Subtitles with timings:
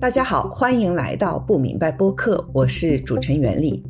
[0.00, 3.82] 大家好，欢迎来到不明白播客，我是主持人袁丽。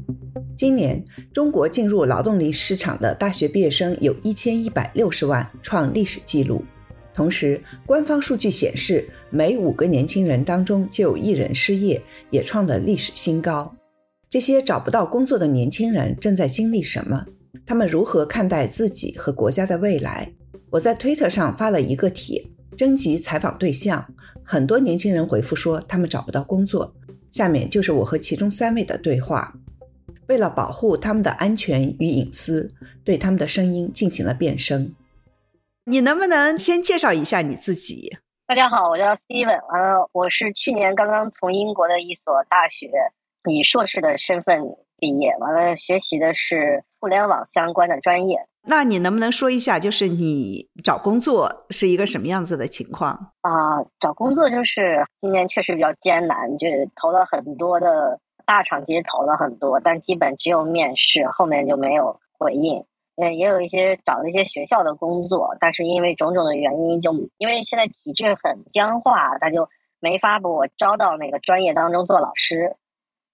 [0.56, 6.62] 今年中国进入劳动力市场的大学毕业生有一千一百六十万，创历史纪录。
[7.14, 13.74] 同时，官方数据显示，每五个年轻人当中就有一人失业，也创了历史新高。
[14.30, 17.26] 这些找不到工作的年轻人正在经历什么？
[17.66, 20.32] 他们如何看待自己和国家的未来？
[20.70, 22.42] 我在推特上发了一个帖，
[22.76, 24.14] 征集采访对象，
[24.44, 26.94] 很多年轻人回复说他们找不到工作。
[27.30, 29.54] 下面就是我和其中三位的对话。
[30.28, 32.72] 为了保护他们的安全与隐私，
[33.04, 34.94] 对他们的声音进行了变声。
[35.84, 38.16] 你能不能先介绍一下你自己？
[38.46, 42.90] 大家好，我叫 Steven，完了，我是去年刚刚从英国的一所大学
[43.50, 44.62] 以硕士的身份
[44.98, 48.46] 毕业，完了学习的是互联网相关的专业。
[48.66, 53.82] 那你能不能说一下，就是你找工作是一个什么样子的情况啊？
[54.00, 58.20] 找工作就是今年确实比较艰难，就是投了很多的。
[58.44, 62.84] 大厂其实投了很多，但基本只有面试，后面就没有回应。
[63.14, 69.68] 嗯，也有一些找了一些学校的工作，但是因为种种的原因，就因为现在体制很僵化，他就
[70.00, 72.76] 没法把我招到那个专业当中做老师。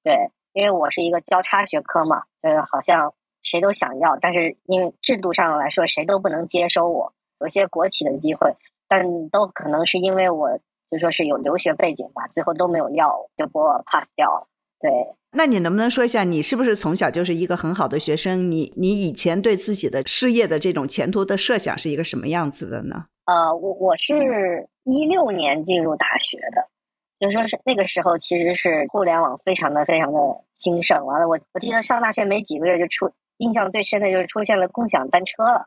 [0.04, 7.12] 对，因为我是一个交叉学科嘛，就是好像谁都想要，但是因为制度上来说，谁都不能接收我。
[7.40, 8.52] 有些国企的机会，
[8.88, 10.58] 但都可能是因为我
[10.90, 14.46] 就说是有留学背景吧，最后都没有要，就把我 pass 掉了。
[14.80, 14.90] 对，
[15.32, 18.50] 那你能不能说一下，你是不是从小就是一个很好的学生？
[18.50, 23.06] 你你以前对自己的事业的这种前途的设想是一个什么样子的呢？
[23.26, 26.68] 呃，我我是一六年进入大学的，
[27.18, 30.18] 就说是那个时候其实是互联网非常的非常的
[30.58, 31.04] 兴盛。
[31.04, 35.66] 完了，我我记得上大学没几个月就出，印象最深的就是出现了共享单车了。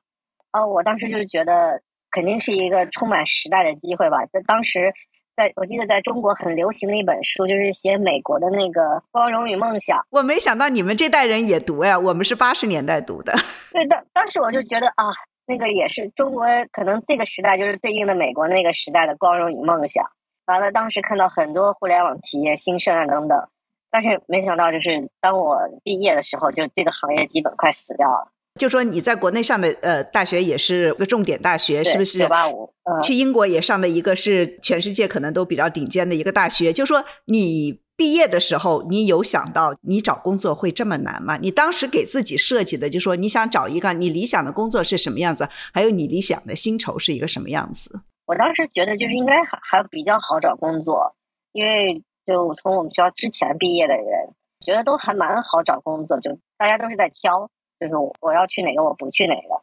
[0.53, 4.25] 哦，我当时就觉得肯定是一个充满时代的机会吧。
[4.27, 4.93] 在当时。
[5.33, 9.97] 在我记得，在中国很流行的一本书，就是写美国的那个《光荣与梦想》。
[10.09, 13.31] 我没想到你们这代人也读呀，我们是八十年代读的。
[13.71, 15.05] 对，当当时我就觉得啊，
[15.47, 20.05] 那个也是中国，可能这个时代就是对应的美国那个时代的光荣与梦想。
[20.47, 23.47] 完了，当时看到很多互联网企业兴盛啊等等，
[23.91, 28.31] 但是没想到，就是当我毕业的时候，就这个行业基本快死掉了。
[28.59, 32.19] 就说你在国内上的呃大学也是个重点大学，是不是？
[32.19, 32.73] 九八五。
[33.01, 36.73] 去英国也上的一个是全世界可能都比较顶尖的一个大学。
[36.73, 41.37] 就说你毕业的时候，你有想到你找工作会这么难吗？
[41.37, 48.01] 你当时给自己设计的，就说你想找一个你理想的工作是什么样子，还有你理想的薪酬是一个什么样子？
[48.25, 51.15] 我当时觉得就是应该还还比较好找工作，
[51.53, 54.33] 因为就从我们学校之前毕业的人，
[54.65, 57.49] 觉得都还蛮好找工作，就大家都是在挑。
[57.79, 59.61] 就是我要去哪个，我不去哪个，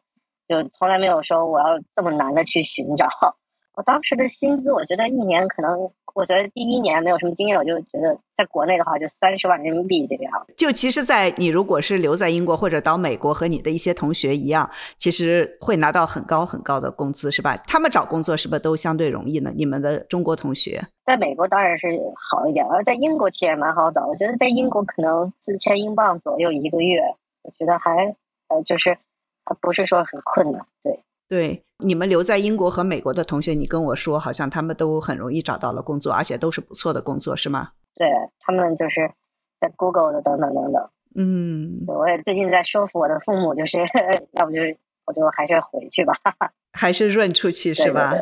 [0.49, 3.07] 就从来没有说我要这么难的去寻找。
[3.75, 10.53] 我当时的薪资，我觉得一年可能，我觉得第一年没有什么经验，我就觉得在国内的话就三十万人民币这个样子。
[10.57, 14.69] 就其实，在你如果是留在英国或者到美国，和你的一些同学一样，
[14.99, 17.57] 其实会拿到很高很高的工资，是吧？
[17.69, 19.53] 他们找工作是不是都相对容易呢？
[19.55, 21.87] 你们的中国同学在美国当然是
[22.17, 24.07] 好一点，而在英国其实也蛮好找。
[24.07, 27.01] 我觉得在英国可能四千英镑左右一个月。
[27.43, 28.17] 我觉得还
[28.49, 28.99] 呃，就是
[29.61, 31.65] 不是说很困难，对对。
[31.81, 37.71] 你们留在英国和美国的同学，你跟我说，好像他们都很容易找到了工作，而且都是不错的工作，是吗？
[37.95, 38.09] 对
[38.41, 39.09] 他们就是
[39.61, 40.91] 在 Google 的等等等等。
[41.15, 43.79] 嗯，我也最近在说服我的父母，就是
[44.35, 46.15] 要不就是我就还是回去吧，
[46.75, 48.13] 还是润出去是吧？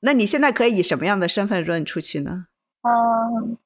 [0.00, 2.44] 那你现在可以以什么样的身份润出去呢？
[2.82, 3.56] 嗯，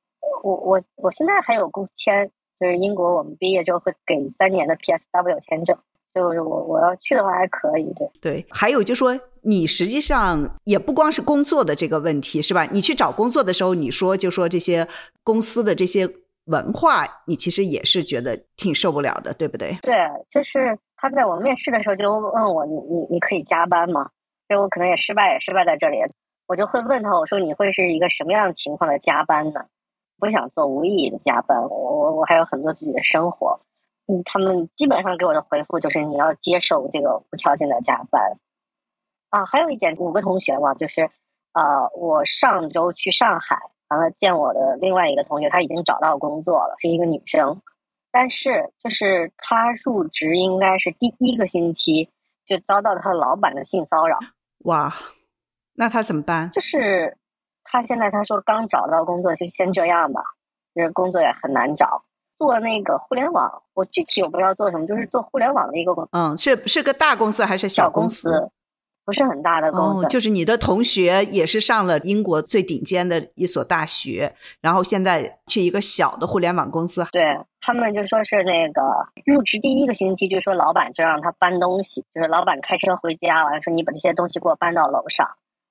[0.45, 2.31] 我我我现在还有工签。
[2.61, 5.77] 就是英国，我们毕业之后会给三年的 PSW 签证，
[6.15, 7.85] 就是我我要去的话还可以。
[7.95, 12.65] 对对，还有就是说，你实际上也不光是工作的这个问题，是吧？
[12.73, 14.87] 你去找工作的时候，你说就说这些
[15.25, 16.09] 公司的这些
[16.47, 19.79] 文化，你其实也是觉得挺受不了的，对不对？
[19.83, 19.95] 对，
[20.31, 24.11] 就是他在我面试的时候就问我，你你你可以加班吗？
[24.49, 25.99] 所以我可能也失败，也失败在这里。
[26.47, 29.65] 我就会问他，我说你会是一个什么样的情况的加班呢？
[30.19, 33.59] 不想做无意义的加班，我我我还有很多自己的生活。
[34.07, 38.39] 嗯，他们基本上给我的回复就是你要接受这个无条件的加班。
[39.31, 41.11] 啊，还有一点，五个同学嘛，就是
[41.53, 43.59] 呃，我上周去上海，
[43.89, 47.61] 完了见我的另外一个同学，他已经找到工作了，是一个女生，
[48.11, 52.11] 但是就是她入职应该是第一个星期
[52.45, 54.19] 就遭到了她老板的性骚扰。
[54.65, 54.93] 哇，
[55.75, 56.51] 那她怎么办？
[56.51, 57.17] 就是。
[57.65, 60.21] 他现在他说刚找到工作就先这样吧，
[60.75, 62.05] 就是工作也很难找。
[62.43, 68.51] 做那个互联网，我具体我不知道做什么，就是做互联网的一个公嗯，是是个大公司还是小公司？
[69.05, 70.09] 不是很大的公司。
[70.09, 77.07] 就是你的同学也是上了英国最顶尖的一所大学，然后现在去一个小的互联网公司。
[77.13, 77.23] 对
[77.61, 78.83] 他们就说是那个
[79.25, 85.29] 入职第一个星期，就说老板就让他搬东西，就是老板开车回家，完了说你把这些东西给我搬到楼上，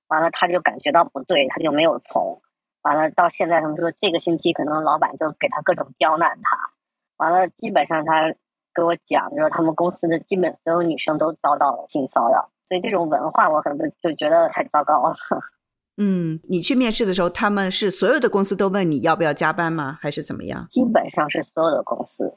[0.07, 2.41] 完了他就感觉到不对，他就没有从。
[2.81, 6.57] 完了到现在，他们说这个星期可能老板就给他各种刁难他，
[7.18, 8.33] 完了基本上他。
[8.74, 15.13] 给我讲，就是他们公司的基本所有女生都遭到了性骚扰，所以这种文化我可能就觉得太糟糕了。
[16.00, 19.98] 嗯，你去面试的时候，他们是所有的公司都问你要不要加班吗？
[20.01, 20.66] 还是怎么样？
[20.69, 22.34] 基本上是所有的公司，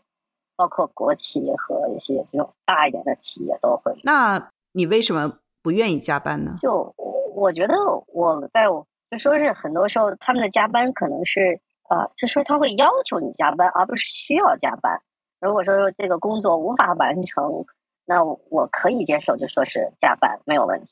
[0.56, 3.96] 包括国企和一些这种大一点的企业都会。
[4.02, 6.56] 那你为什么不愿意加班呢？
[6.60, 6.92] 就
[7.36, 7.76] 我觉得
[8.08, 8.64] 我在
[9.10, 15.00] 就说是很多时候他们的加班可能是呃，就说他会要求你加班，而不是需要加班。
[15.40, 17.66] 如果说这个工作无法完成，
[18.06, 20.88] 那我可以接受，就说是加班没有问题。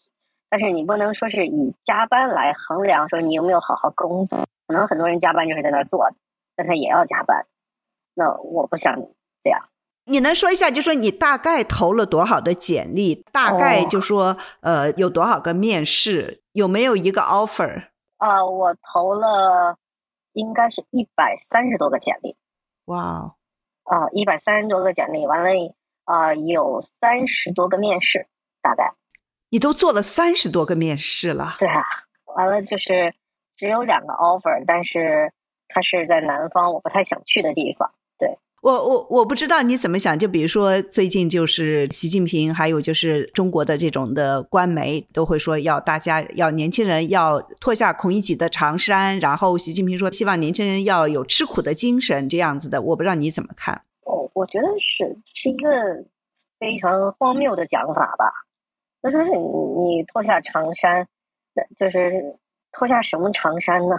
[0.51, 4.39] 但是你不能说是以加班来衡量，说你有没有好好工作。
[4.67, 6.07] 可能很多人加班就是在那儿做，
[6.55, 7.47] 但他也要加班。
[8.15, 8.95] 那我不想
[9.43, 9.59] 这样。
[10.05, 13.25] 你能说一下，就说你大概投了多少的简历？
[13.33, 16.43] 大概就说呃，有多少个面试？
[16.53, 17.85] 有没有一个 offer？
[18.23, 19.77] 啊，我投了
[20.33, 22.37] 应该是一百三十多个简历。
[22.85, 23.35] 哇。
[23.83, 25.51] 啊，一百三十多个简历，完了
[26.05, 28.29] 啊，有三十多个面试，
[28.61, 28.95] 大概。
[29.49, 31.57] 你都做了三十多个面试了？
[31.59, 31.83] 对啊，
[32.37, 33.13] 完了就是
[33.57, 35.33] 只有两个 offer，但是
[35.67, 37.93] 它是在南方，我不太想去的地方。
[38.63, 53.75] 我我我不知道你怎么想，就比如说最近就是习近平，还有就是中国的这种的官媒都会说要大家要年轻人要脱下孔乙己的长衫，然后习近平说希望年轻人要有吃苦的精神这样子的，我不知道你怎么看。
[54.05, 55.69] 哦，我觉得是是一个
[56.61, 58.27] 非常荒谬的讲法吧。
[59.03, 61.09] 就说是你你脱下长衫，
[61.77, 62.39] 就是
[62.71, 63.97] 脱下什么长衫呢？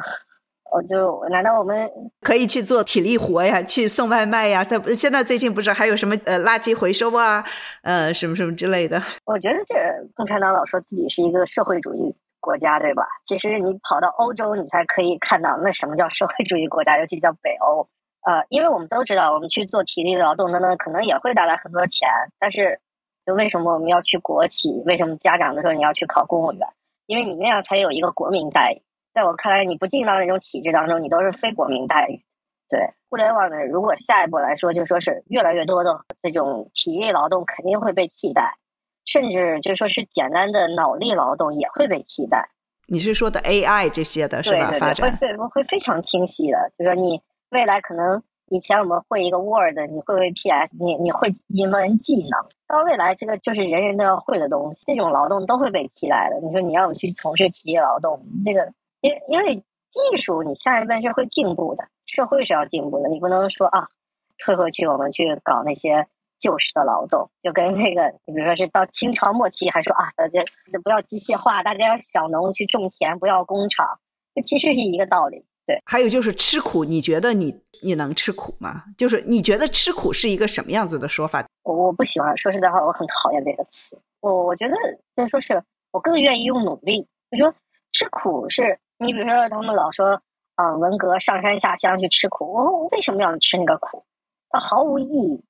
[0.74, 1.88] 我就难道我们
[2.22, 4.64] 可以去做体力活呀，去送外卖呀？
[4.64, 7.46] 在现在最近不是还有什么呃垃圾回收啊，
[7.84, 9.00] 呃什么什么之类的？
[9.26, 9.76] 我觉得这
[10.16, 13.06] 共产党老说自己是一个社会主义国家，对吧？
[13.28, 17.88] 其实你跑到欧洲，你才可以看到那什么叫社会主义国家，尤其叫北欧。
[18.26, 22.10] 呃，因为我们都知道，我们去做体力劳动等等，可能也会带来很多钱。
[22.40, 22.80] 但是，
[23.28, 24.82] 就为什么我们要去国企？
[24.86, 26.68] 为什么家长的时候你要去考公务员？
[27.06, 28.82] 因为你那样才有一个国民待遇。
[29.14, 32.24] 在我看来，你不进到那种体制当中，你都是非国民待遇。
[32.70, 38.58] 对互联网呢，如果下一步来说，就说是越来越多的这种体力劳动肯定会被替代，
[39.06, 42.50] 甚至就说是简单的脑力劳动也会被替代。
[42.88, 44.72] 你是说的 AI 这些的是吧？
[44.80, 47.22] 发展会会会非常清晰的，就说你
[47.52, 56.40] 未来可能以前我们会一个 Word，你会会 PS，你你会一门技能，到未来这个就是人人都要会的东西，这种劳动都会被替代的。
[56.42, 58.74] 你说你要去从事体力劳动，这个。
[59.04, 59.56] 因因为
[59.90, 63.10] 技术，你下一辈是会进步的，社会是要进步的。
[63.10, 63.90] 你不能说啊，
[64.38, 66.08] 退回去我们去搞那些
[66.40, 70.40] 旧式的劳动，就跟那个，你比如说是到清朝末期，还说啊，大家
[70.82, 74.00] 不要机械化，大家要小农去种田，不要工厂，
[74.34, 75.46] 这其实是一个道理。
[75.68, 77.54] 对，还有就是吃苦，你觉得你
[77.84, 78.86] 你能吃苦吗？
[78.98, 81.46] 就是你觉得吃苦是一个什么样子的说法？
[81.64, 84.00] 我我不喜欢，说实在话，我很讨厌这个词。
[84.22, 84.76] 我我觉得
[85.18, 85.62] 就说是
[85.92, 87.06] 我更愿意用努力。
[87.30, 87.54] 就说
[87.92, 88.80] 吃苦是。
[88.98, 90.22] 你比如说，他们老说
[90.56, 94.06] 啊，文革上山下乡去吃苦，我为什么要吃那个苦？
[94.50, 95.44] 它毫无意义。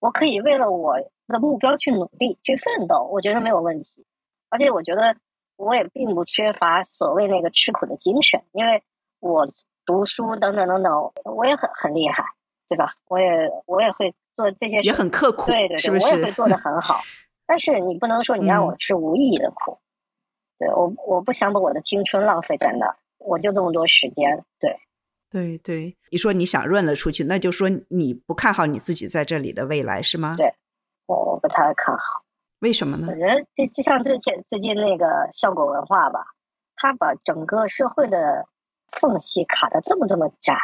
[0.00, 0.96] 我可以为了我
[1.28, 4.06] 的目标去努力去奋斗，我觉得没有问题。
[4.50, 5.16] 而且我觉得
[5.56, 8.82] 我也并不缺乏所谓那个吃苦的精神，因为
[9.20, 9.48] 我
[9.86, 12.22] 读书等等等等，我也很很厉害，
[12.68, 12.92] 对吧？
[13.08, 17.00] 我也我也会做这些，也很刻苦，对对对，我也会做的很好。
[17.46, 19.78] 但是你不能说你让我吃无意义的苦。
[20.58, 24.44] 对我，我不想把我的青春浪费在那儿，我就这么多时间。
[24.60, 24.78] 对，
[25.30, 30.36] 对对，你说你想润了出去，那就说你不看好你自己在这里的未来是吗？
[30.36, 30.54] 对，
[31.06, 32.22] 我不太看好。
[32.60, 33.08] 为什么呢？
[33.10, 36.24] 我觉得就就像最近最近那个效果文化吧，
[36.76, 38.46] 它把整个社会的
[38.92, 40.54] 缝隙卡的这么这么窄，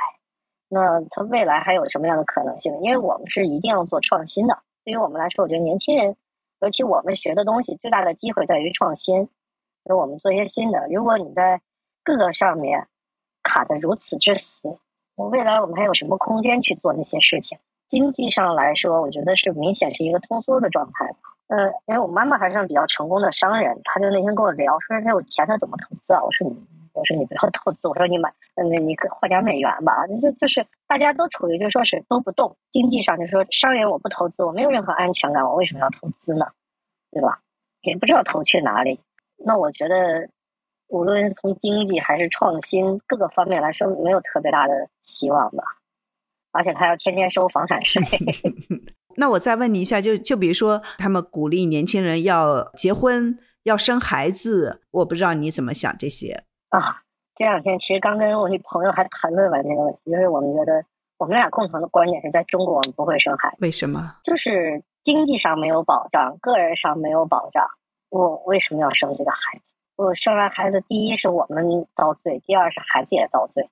[0.68, 2.72] 那它未来还有什么样的可能性？
[2.80, 4.56] 因为我们是一定要做创新的。
[4.84, 6.16] 对于我们来说，我觉得年轻人，
[6.60, 9.28] 尤其我们学的东西，最大的机会在于创新。
[9.90, 10.86] 给我们做一些新的。
[10.88, 11.60] 如果你在
[12.04, 12.86] 各个上面
[13.42, 14.78] 卡的如此之死，
[15.16, 17.58] 我未来我们还有什么空间去做那些事情？
[17.88, 21.12] 经济上来说，我觉得是明显是一个通缩的状态。
[21.48, 26.22] 呃，因为我妈妈还是比较成功的商人，她就那天跟我聊，说她有钱，她怎么投资啊？
[26.22, 26.56] 我说你，
[26.92, 30.06] 我说你不要投资，我说你买，那你换点美元吧。
[30.22, 36.46] 就就是大家都处于就说是都不动，经济上就说商人我不投资，我没有任何安全感，我为什么要投资呢？
[37.10, 37.40] 对吧？
[37.80, 39.00] 也不知道投去哪里。
[39.44, 40.28] 那我觉得，
[40.88, 45.62] 无论是从经济还是创新各个方面来说，没有特别大的希望吧。
[46.52, 48.02] 而且他要天天收房产税。
[49.16, 57.02] 那我再问你一下，就就比如说，他们鼓励年轻人要结婚、要生孩子，我不知道你怎么想这些啊？
[57.34, 60.84] 这两天其实刚跟我女朋友还谈论完这个问题，就是我们觉得
[61.18, 63.56] 我们俩共同的观点是在中国我们不会生孩子。
[63.60, 64.16] 为什么？
[64.22, 67.64] 就是经济上没有保障，个人上没有保障。
[68.10, 69.72] 我为什么要生这个孩子？
[69.96, 73.70] 我生完孩子，第一是我们遭罪，第二是孩子也遭罪。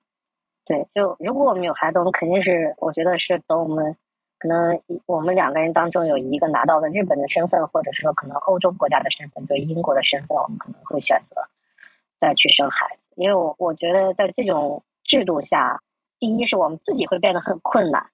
[0.65, 3.97] 对，就如果我们有孩子，我们肯定是，我觉得是等我们
[4.37, 11.35] 可能我们两个人当中有一个拿到了日本的身份，或者是说可能欧洲国家的身份，对英国的身份，我们可能会选择
[12.19, 13.01] 再去生孩子。
[13.15, 15.81] 因为我我觉得在这种制度下，
[16.19, 18.11] 第一是我们自己会变得很困难，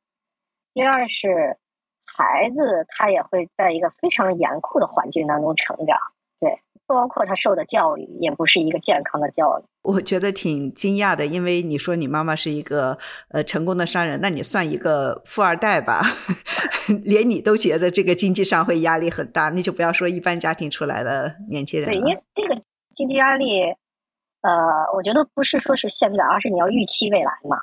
[0.74, 1.58] 第二是
[2.08, 6.00] 孩子他也会在一个非常严酷的环境当中成长。
[6.40, 6.60] 对。
[6.88, 12.96] 包括他受的教育也不是一个健康的教育，我觉得挺惊讶的，因为你说你妈妈是一个
[13.30, 16.04] 呃成功的商人，那你算一个富二代吧，
[17.04, 21.90] 连你都觉得这个经济上会压力很大，那就不要说一般家庭出来的年轻人。
[21.90, 22.62] 对，因为这个
[22.96, 23.62] 经济压力，
[24.42, 24.54] 呃，
[24.96, 27.58] 我觉得不是说是现在，而是你要预期未来嘛，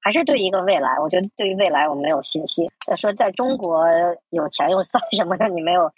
[0.00, 2.70] 还是对一个未来，我觉得对于未来我没有信心。
[2.96, 3.84] 说在中国
[4.28, 5.48] 有钱又算什么呢？
[5.48, 5.92] 你没有。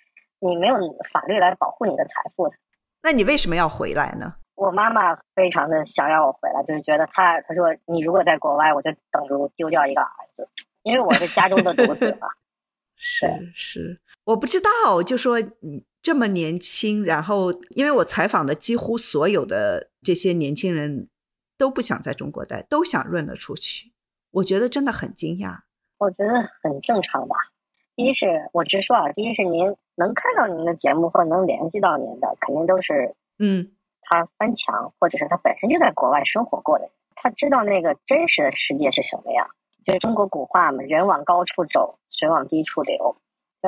[0.44, 0.76] 你没有
[1.12, 2.56] 法律来保护你的财富的，
[3.00, 4.34] 那你为什么要回来呢？
[4.56, 10.48] 我妈妈非常的想让我回来，就是觉得她她说你如果在国外，我就等着丢掉一个儿子，
[10.82, 12.26] 因为我是家中的独子嘛。
[12.94, 21.08] 是是，我不知道，就说你这么年轻，然后因为我采访的几乎所有的这些年轻人
[21.56, 23.92] 都不想在中国待，都想润了出去，
[24.32, 25.60] 我觉得真的很惊讶。
[25.98, 26.32] 我觉得
[26.62, 27.36] 很正常吧。
[27.96, 33.70] 第一是我直说啊，第一是您能看到您的节目或能联系到您的，肯定都是嗯，
[34.02, 39.46] 他翻墙或者是他本身就在国外生活过的人，他知道那个真实的世界是什么样。
[39.84, 43.16] 就是中国古话嘛，“人往高处走，水往低处流”。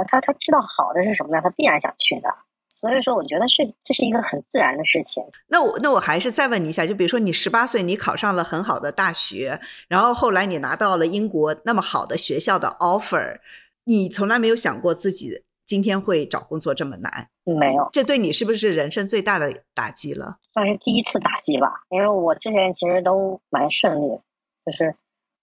[0.08, 2.28] 他他知道好的是什么样，他必然想去的。
[2.68, 5.24] 所以说，我觉得是这是一个很自然的事情。
[5.48, 13.38] 那我那我还是再问你一下，就比如说你十八岁，你考上了很好的大学，然后后来你拿到了英国那么好的学校的 offer。
[13.84, 17.28] 你从来没有想过自己今天会找工作这么难？
[17.44, 20.38] 没有，这对你是不是人生最大的打击了？
[20.52, 24.20] 算是第一次打击吧，因为我之前其实都蛮顺利，
[24.64, 24.94] 就是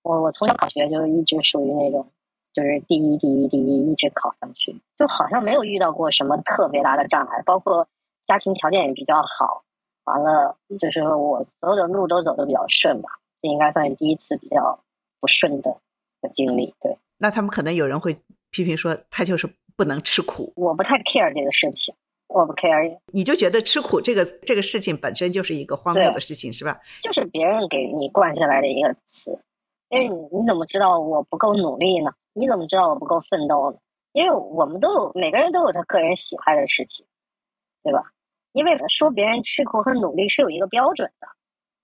[0.03, 2.07] 我我从小考学就一直属于那种，
[2.53, 7.87] 就是第一第一第一一直考上去，就好像没有遇到过什么特别大的障碍，包括
[8.27, 9.63] 家庭条件也比较好，
[10.05, 13.09] 完了就是我所有的路都走的比较顺吧，
[13.41, 14.83] 这应该算是第一次比较
[15.19, 15.77] 不顺的
[16.21, 16.97] 的经历，对。
[17.17, 18.17] 那他们可能有人会
[18.49, 19.47] 批评说，他就是
[19.81, 20.53] 不能吃苦。
[20.55, 21.91] 我不太 care 这个事情，
[22.27, 22.99] 我不 care。
[23.07, 26.79] 你就觉得吃苦这个这个事情本身就是一个荒谬的事情，是吧？
[27.01, 29.39] 就是别人给你灌下来的一个词，
[29.89, 32.11] 因为你你怎么知道我不够努力呢？
[32.33, 33.79] 你怎么知道我不够奋斗呢？
[34.11, 37.03] 因为我们都有每个人都有他个人喜欢的事情，
[37.81, 38.11] 对吧？
[38.51, 41.27] 因为说别人吃苦和努力是有一个标准的，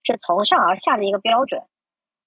[0.03, 1.63] 是从上而下的一个标准。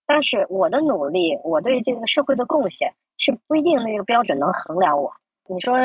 [0.04, 5.14] 但是我的努力，我对这个社会的贡献是不一定那个标准能衡量我。
[5.52, 5.76] 你说，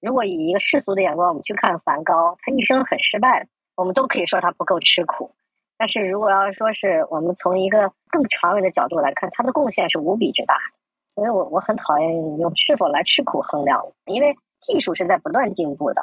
[0.00, 5.34] 如果以一个世俗的眼光，我们去看梵高，他一生很失败，我们都可以说他不够吃苦。
[5.76, 10.56] 但是如果要说是我们从一个更长远的角度来看，他的贡献是无比之大。
[11.08, 16.02] 所以我我很讨厌用是否来吃苦衡量，因为技术是在不断进步的。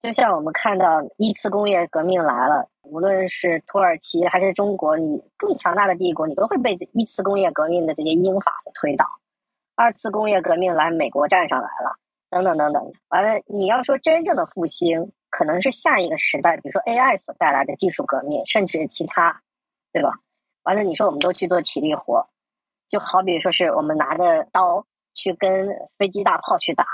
[0.00, 9.04] 就像我们看到一次工业革命来了，无论是土耳其还是中国，你更强大的帝国，你都会被一次工业革命的这些英法所推倒。
[9.76, 11.98] 二次工业革命来，美国站上来了，
[12.34, 12.92] 等等等等。
[13.08, 19.40] 完了，你要说真正的复兴，可能是下一个时代，比如说 AI 所带来的技术革命，甚至其他，
[19.92, 20.10] 对吧？
[20.64, 22.26] 完了，你说我们都去做体力活，
[22.88, 26.84] 就好比说是我们拿着刀去跟飞机大炮去打，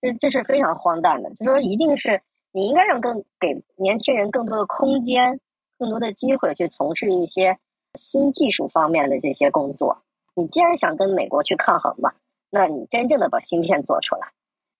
[0.00, 1.30] 这这是非常荒诞的。
[1.34, 2.22] 就说一定是。
[2.52, 5.38] 你应该让更给年轻人更多的空间，
[5.78, 7.56] 更多的机会去从事一些
[7.94, 10.02] 新技术方面的这些工作。
[10.34, 12.12] 你既然想跟美国去抗衡嘛，
[12.50, 14.32] 那你真正的把芯片做出来，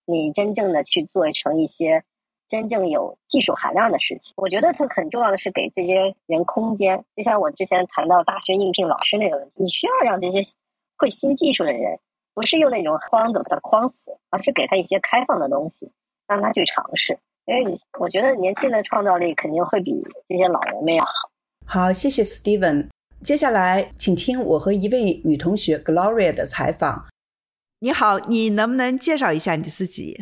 [0.05, 2.03] 你真正的去做成一些
[2.47, 4.33] 真正有技术含量的事情。
[4.37, 7.03] 我觉得它很重要的是给这些人空间。
[7.15, 10.41] 就像我之前谈到大学应聘老师那个问题，你需要让这些
[10.97, 11.99] 会新技术的人，
[12.33, 15.91] 不是用那种框子把他框死，而是给他一些开放的东西，
[16.27, 17.17] 让他去尝试。
[17.45, 19.91] 因为我觉得年轻的创造力肯定会比
[20.27, 21.11] 这些老人们要好。
[21.65, 22.89] 好，谢谢 Steven。
[23.23, 27.07] 接下来，请听我和一位女同学 Gloria 的采访。
[27.83, 30.15] 你好，你能不能介绍一下你自己？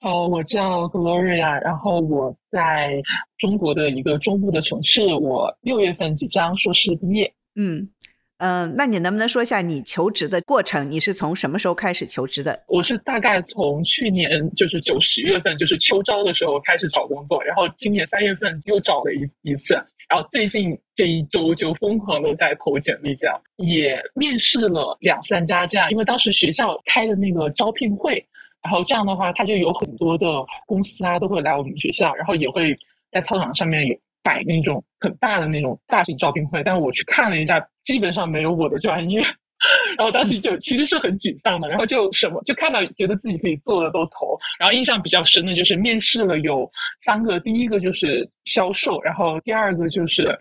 [0.00, 3.02] 哦，我叫 Gloria，然后我在
[3.36, 7.30] 中国的一个中部的城市，我六月份即将硕士毕业。
[7.56, 7.90] 嗯
[8.38, 10.90] 嗯，那你能不能说一下你求职的过程？
[10.90, 12.58] 你是从什么时候开始求职的？
[12.68, 19.74] 我是大概从去年就是九十月份，就是秋招的时候开始找工作，然后今年三月份又找了一一次，
[20.08, 28.24] 然后最近这一周就疯狂的在投简历，这样也面试了两三家，这样因为当时学校开的那个招聘会。
[28.60, 30.26] 然后这样的话，他就有很多的
[30.66, 32.76] 公司啊，都会来我们学校，然后也会
[33.12, 36.62] 在操场上面有摆那种很大的那种大型招聘会。
[36.64, 39.22] 但是我去看了一下，基本上没有我的专业。
[39.98, 44.38] 然后当时就其实是很沮丧的，然后就什么就看到觉得自己可以做的都投。
[44.58, 46.70] 然后印象比较深的就是面试了有
[47.04, 50.38] 三个，第一个就是销售，然后第二个就是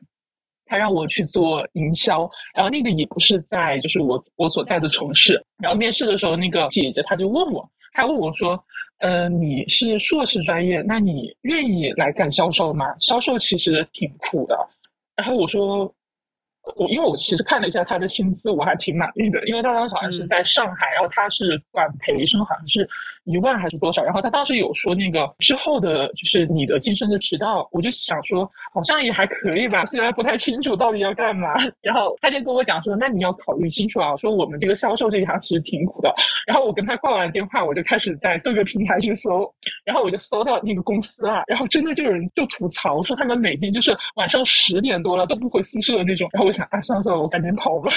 [0.66, 5.44] 他让我去做营销，然后那个也不是在就是我我所在的城市。
[5.62, 7.68] 然后面试的时候，那个姐姐她就问我。
[7.94, 8.64] 他问我说
[9.00, 12.86] ：“呃，你是硕士专业，那你愿意来干销售吗？
[13.00, 14.56] 销售其实挺苦的。”
[15.18, 15.92] 然后我说。
[16.76, 19.46] 我因为我其实看了一下他的薪资，我还挺满意的。
[19.48, 22.88] 因为他当时好像是在上海，然后他是管培生，好像是
[23.28, 24.04] 一万还是多少。
[24.04, 31.50] 然后他当时有说那个之后的，就是你的晋升的渠道，我就想说好像也还可以吧，虽然不太清楚到底要干嘛。
[31.82, 36.14] 然后他就跟我讲说，那你要考虑清楚啊，说我们这个销售这一行其实挺苦的。
[36.46, 39.52] 然后我跟他挂完电话，我就开始在各个平台去搜，
[39.84, 41.44] 然后我就搜到那个公司了。
[41.48, 46.30] 然后真的就有人就吐槽说，他们每天就是晚上十点多了都不回宿舍的那种。
[46.34, 46.68] 然后我想。
[46.70, 47.90] 啊，算了算了，我赶紧跑吧。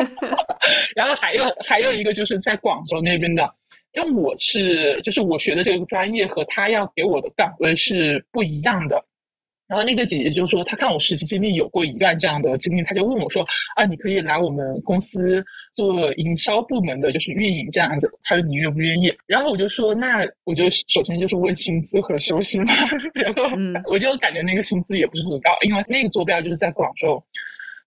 [0.96, 3.54] 然后还有还有一个就是在广州那边的，
[3.94, 9.04] 因为我是就是我学的这个专业和他要给我的岗位是不一样的。
[9.68, 13.42] 然后那个姐姐就说，她看我实习经历有过一段这样的经历，她就问我说
[13.74, 22.66] ：“啊，你可以来我们公司做营销部门的，就是运营这样子。”她说：“你愿不愿意？”然后我就说：“那我就首先就是问薪资和休息嘛。
[23.14, 23.44] ”然后
[23.90, 27.22] 我就感觉那个薪资也不是很高，因为那个坐标就是在广州。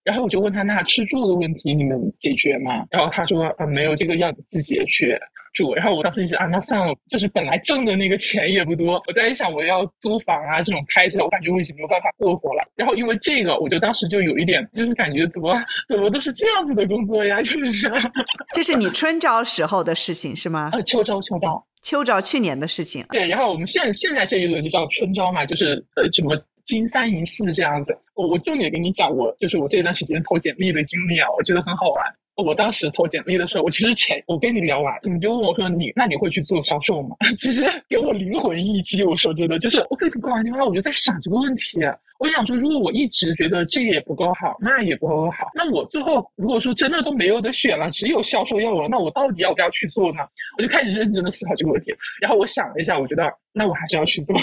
[0.02, 2.84] 然后我就问他，那吃住的问题你们解决吗？
[2.90, 5.16] 然后他说，啊，没有这个要你自己去
[5.56, 5.74] 住。
[5.74, 12.62] 然后我当时一想啊，那算了，就是本来挣的那个钱也不多，我在想我要租房啊这种开销，我感觉我已经没有办法过活了。
[12.76, 17.90] 然后因为这个，我就当时就有一点，就是感觉怎么怎么都是这样子的工作呀，就是。
[18.52, 20.68] 这是你春招时候的事情是吗？
[20.72, 23.04] 呃，秋招，秋招，秋招去年的事情。
[23.10, 26.36] 对，然后我们现现在这一轮就叫春招嘛，就是呃什么。
[26.66, 32.04] 金三银四这样子，我我重点跟你讲，我就是我这段时间投简历的经历啊，我觉得很好玩。
[32.36, 37.16] 我当时投简历的时候，我其实前我跟你聊完，你就问我说你那你会去做销售吗？
[37.38, 39.02] 其实给我灵魂一击。
[39.02, 41.78] 我说真的，就是我跟你挂完电话，我就在想这个问题。
[42.18, 50.20] 我想说，如果我一直觉得这也不够好，那也不够好，那我最后如果说真的都没有得选了，只有销售要我，那我到底要不要去做呢？
[50.58, 51.94] 我就开始认真的思考这个问题。
[52.20, 54.36] 然后我想了一下，我觉得那我还是要去做，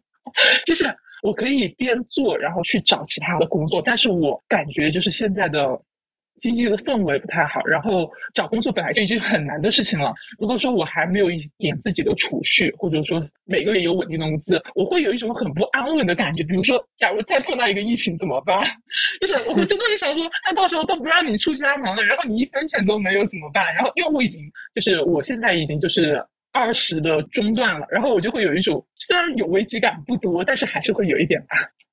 [0.64, 0.84] 就是。
[1.22, 5.66] 我可以边做，然后去找其他的工作，但是我感觉就是现在的
[6.38, 10.12] 经济的氛围不太好，然后找工作本来就已经很难的事情了。
[10.38, 16.42] 如果说我还没有一点自己的储蓄，或者说每个月有稳定的工资，我会有一种很不安稳的感觉。
[16.44, 18.66] 比如说，假如再碰到一个疫情怎么办？
[19.20, 23.74] 就是我会真的会想说，那到时候都不让你出家门了，然后你一分钱都没有怎么办？
[23.74, 24.40] 然后因为我已经
[24.74, 26.24] 就是我现在已经就是。
[26.52, 31.48] 二十的中断了，然后我就会有一种虽然有危机感不多，但是还是会有一点吧。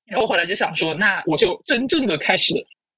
[0.06, 2.54] 然后后来就想说，那我就真正的开始。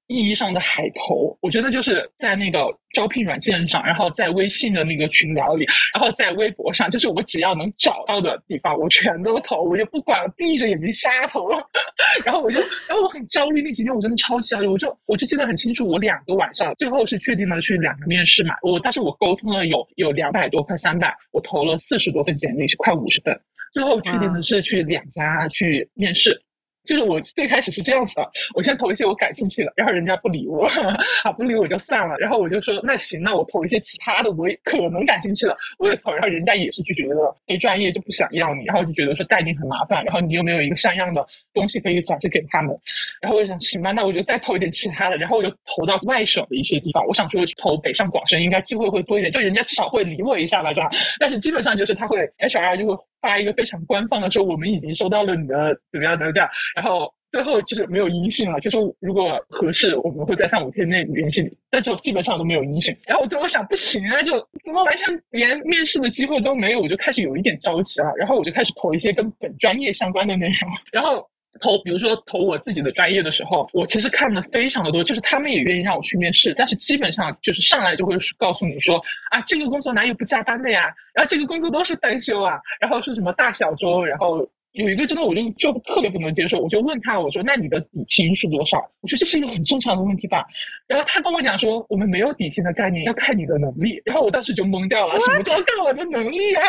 [0.07, 11.57] 意义上的海投，我觉得就是在那个招聘软件上，然后在微信的那个群聊里，然后在微博上，就是我只要能找到的地方，我全都投，我就不管，闭着眼睛瞎投了。
[12.25, 18.55] 然后我就，然后我很焦虑，那几天我真的超级焦虑，我就我就记得很清楚，我两个晚上，最后是确定了去两个面试嘛。
[18.61, 23.37] 我但是我沟通了有有两百多，快三百，我投了四十多份简历，是快五十份，
[23.73, 26.41] 最后确定的是去两家去面试。
[26.87, 30.65] 就是我最开始是这样子的，我先投一些我感兴趣的，然后人家不理我，
[31.23, 42.73] 啊不理我就算了，然后我就说那行，那我投一些其他的，我可能感兴趣的，我也投，然后人家也是拒绝的，非专业就不想要你，然后就觉得说带你很麻烦，然后你又没有一个像样的东西可以展示给他们，
[43.21, 52.97] 然后我想行吧，那我就再投一点其他的，然后我就投到外省的一些地方，我想说投北上广深应该机会会多一点，就人家至少会理我一下吧，是吧，但是基本上就是他会 HR 就会。
[53.21, 62.95] 发一个非常官方的说，我们已经收到了你的怎么样怎么样，然后最后就是没有音讯了，就说如果合适，我们会在三五天内联系你，但就基本上都没有音讯。
[63.05, 68.13] 然后我最后想，不行啊，就怎么完全连面试的机会都没有，我就开始有一点着急了。
[68.17, 71.27] 然后我就开始投一些跟本专业相关的内容，然后。
[71.59, 80.93] 投，比如说投我自己的专业的时候，我其实看的非常的多，就是他们也愿意让我去面试，但是基本上就是上来就会告诉你说啊，这个工作哪有不加班的呀？
[81.13, 84.47] 然后这个工作都是单休啊，然后是什么大小周，然后。
[84.77, 88.77] 有一个真的我就就特别不能接受，我就问他，我说那你的底薪是多少？
[89.01, 90.45] 我说这是一个很正常的问题吧。
[90.87, 93.99] 然后他跟我讲说，我们没有底薪的概念，要看你的能力。
[94.05, 96.61] 然后我当时就懵掉了，什么叫看我的能力啊？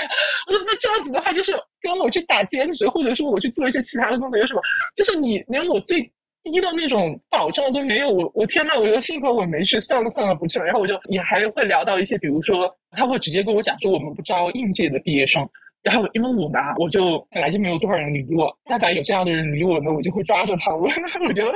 [0.46, 4.60] 我说那这样子的话，就是跟我去打兼职，或者说我去做一些其他的工作有什么？
[4.96, 6.00] 就是你连我最
[6.44, 10.64] 低的那种保障都没有，我我天呐，我就幸亏我没去，算了算了，不去了。
[10.64, 15.46] 然后我就也还会聊到一些，比如说他会直接跟我讲说，我们不招应届的毕业生。
[15.82, 20.90] 然后因为我嘛，我就本来就没有多少人理我，大概有这样的人理我呢，我就会抓着他问，
[21.26, 21.46] 我就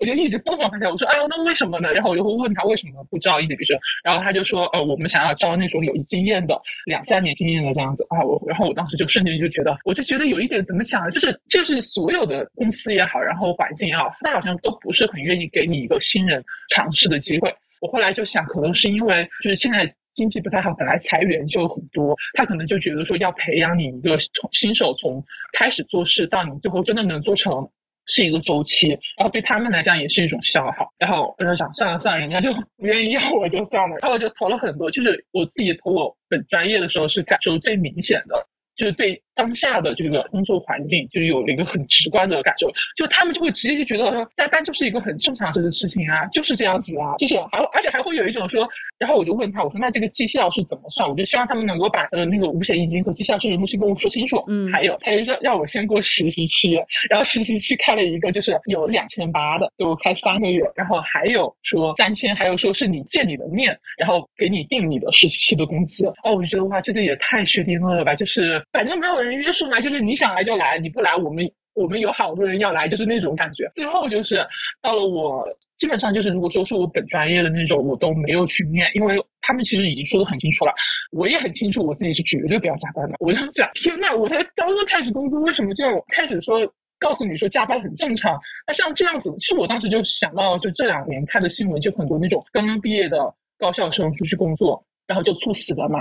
[0.00, 1.92] 我就一直疯狂发笑，我说哎呦那为什么呢？
[1.92, 11.10] 然后我就会问他为什么不招一点毕生，然后他就说呃我们想要招那种有经验的，两三年经验的这样子啊我，然后我当时就瞬间就觉得，我就觉得有一点怎么讲呢？
[11.10, 16.42] 就是就是所有的公司也好，然后环境也好，他好像都不是很愿意给你一个新人
[16.74, 17.54] 尝试的机会。
[17.80, 19.94] 我后来就想，可能是因为就是现在。
[20.18, 27.70] 经济不太好，本来裁员就很多，他可能就觉得说要培养你一个从新手从开始做事到你最后真的能做成
[28.06, 30.92] 是一个周期，然后对他们来讲也是一种消耗。
[30.98, 34.90] 然后我就想算了算了，人家就不愿意要我就算了，然后我就投了很多。
[34.90, 39.20] 就是我自己投我本专业的时候是感受最明显的，就是对。
[39.38, 51.08] 当下的这个工作环境就是有了一个很直观的感受，就他们就会直接就觉得说加班就是一个很正常的事情啊，就是这样子啊，就是还而且还会有一种说，然后我就问他，我说那这个绩效是怎么算？
[51.08, 54.42] 我就希望他们能够把呃那个五险一金和绩效这种东西跟我说清楚。
[54.48, 56.74] 嗯，还有他就让让我先过实习期，
[57.08, 66.08] 然后实习期开了一个就是有两千八的，给我开三个月，然后还有说三千，还有说是你见你的面，然后给你定你的实习期的工资。
[66.24, 69.38] 哦，我就觉得哇，这个也太薛定谔了吧，就是反正没有人。
[69.38, 73.68] 约束嘛，就是你想来就来，你不来，我们我们有好多人要来，就是那种感觉。
[73.72, 74.44] 最后就是
[74.82, 80.72] 到了我基本上就是，如果说是我本专业的那种，我都没有去面，因为他们其实已经说的很清楚了，
[81.12, 83.14] 我也很清楚我自己是绝对不要加班的。
[83.20, 86.60] 我就想，天呐，我才刚刚开始工作，为什么就开始说
[86.98, 88.36] 告诉你说加班很正常？
[88.66, 94.82] 那像这样子，其实我当时就想到，就这两年看的新闻，就很多那种刚刚毕业的高校生出去工作。
[95.08, 96.00] 然后就猝死了嘛，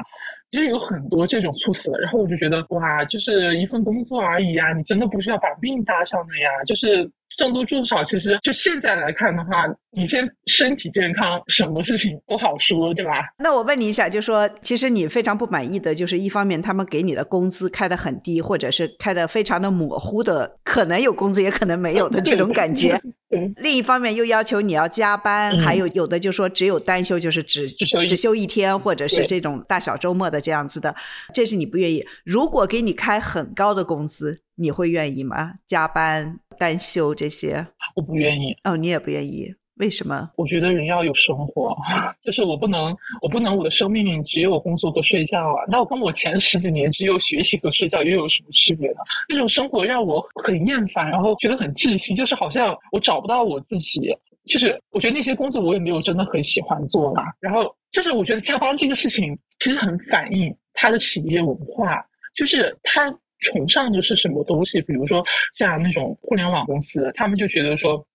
[0.52, 1.92] 其实有很多这种猝死。
[2.02, 7.10] 然后我就觉得哇，就是一份工作而已啊，你真的不是要把命搭上的呀，就是。
[7.38, 13.12] 挣多挣少，其实就现在来看的话，你先身体健康，什么事情都好说，对吧？
[13.38, 23.00] 那我问你一下，就说其实你非常不满意的，就是一方面他们给你的工资开的很低，或者是开的非常的模糊的，可能有工资，也可能没有的这种感觉。
[23.58, 30.96] 另一方面又要求你要加班，还有有的就说只有单休，就是只只休一天，或者是这种大小周末的这样子的，
[31.34, 32.04] 这是你不愿意。
[32.24, 35.56] 如果给你开很高的工资，你会愿意吗？
[35.68, 36.40] 加班？
[36.60, 37.66] 单休这些，
[37.96, 38.56] 我不愿意。
[38.64, 40.30] 哦，你也不愿意，为什么？
[40.36, 41.76] 我觉得人要有生活，
[42.24, 45.64] 就是我不能，我不能，我的生命只有工作和睡觉啊。
[45.68, 48.98] 那我跟我前十几年只有学习和睡觉又有什么区别呢？
[49.30, 54.16] 那种生活让我很厌烦，然后觉得很窒息，就是好像我找不到我自己。
[54.46, 57.24] 就是我觉得那些工作我也没有真的很喜欢做啦。
[57.40, 62.04] 然后就是我觉得加班这个事情其实很反映他的企业文化，
[62.36, 63.14] 就是他。
[63.40, 64.82] 崇尚的是什么东西？
[64.82, 65.24] 比如说
[65.54, 68.06] 像那种互联网公司，他们就觉得说。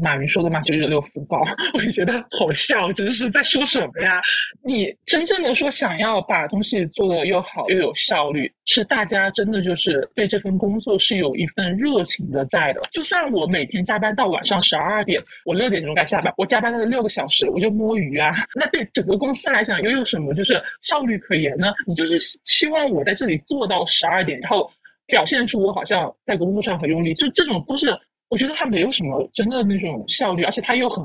[0.00, 1.42] 马云说的嘛，九九六福报，
[1.74, 4.20] 我就觉得好笑，真是在说什么呀？
[4.64, 12.80] 你真正的说想要把东西做的又好又有效率，是大家真的就是对这份工作是有一份热情的在的。
[12.90, 18.34] 就算我每天加班到晚上十二点，我六点钟该下班，我加班了六个小时，我就摸鱼啊。
[18.54, 21.72] 那对整个公司来讲，又有什么就是效率可言呢？
[21.86, 24.70] 你就是期望我在这里做到十二点，然后
[25.06, 27.96] 表现出我好像在工作上很用力，就这种都是。
[28.28, 31.04] 我觉得他没有什么真的那种效率，而且他又很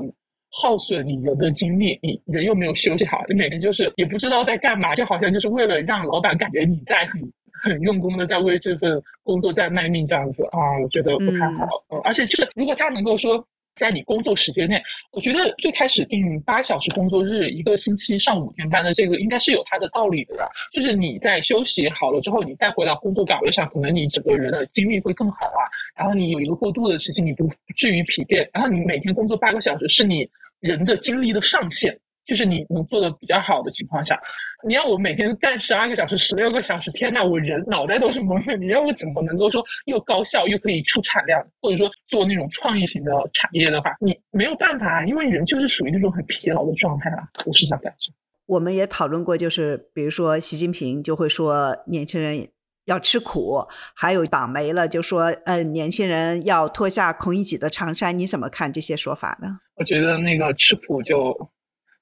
[0.50, 7.20] 耗损你人的精力，你人又没有休息好，你每天就是也不知道在干嘛，就好像就是为了让老板感觉你在很
[7.62, 11.66] 很用功的在为这份工作在卖命这样子啊，我觉得不太好。
[12.04, 13.44] 而且就是如果他能够说。
[13.76, 20.50] 在你工作时间内，我觉得最开始定八小时工作日，一个星期上五天班的这个应该是有它的道理的。
[20.72, 25.62] 就是你在休息好了之后，你再回到工作岗位上，可能你整个人的精力会更好啊。
[25.96, 28.48] 然后你有一个过渡的时期，你不至于疲惫。
[28.52, 30.28] 然后你每天工作八个小时，是你
[30.60, 31.98] 人的精力的上限。
[32.26, 34.18] 就是你能做的比较好的情况下，
[34.66, 38.56] 你要我每天干十二个小时、十六个小时，天呐，我人脑袋都是蒙的。
[38.56, 47.28] 你让我怎么能够说又高效又可以出产量，或者说做那种创意型的产业的话，你没有办法，因为人就是属于那种很疲劳的状态啊。
[47.46, 48.12] 我是这样感觉。
[48.46, 52.48] 我们也讨论过，就是比如说习近平就会说，年轻人
[52.86, 59.58] 要吃苦，还有党没了就说，呃，年轻人要脱下孔乙己的长衫，你怎么看这些说法呢？
[59.76, 61.50] 我觉得那个吃苦就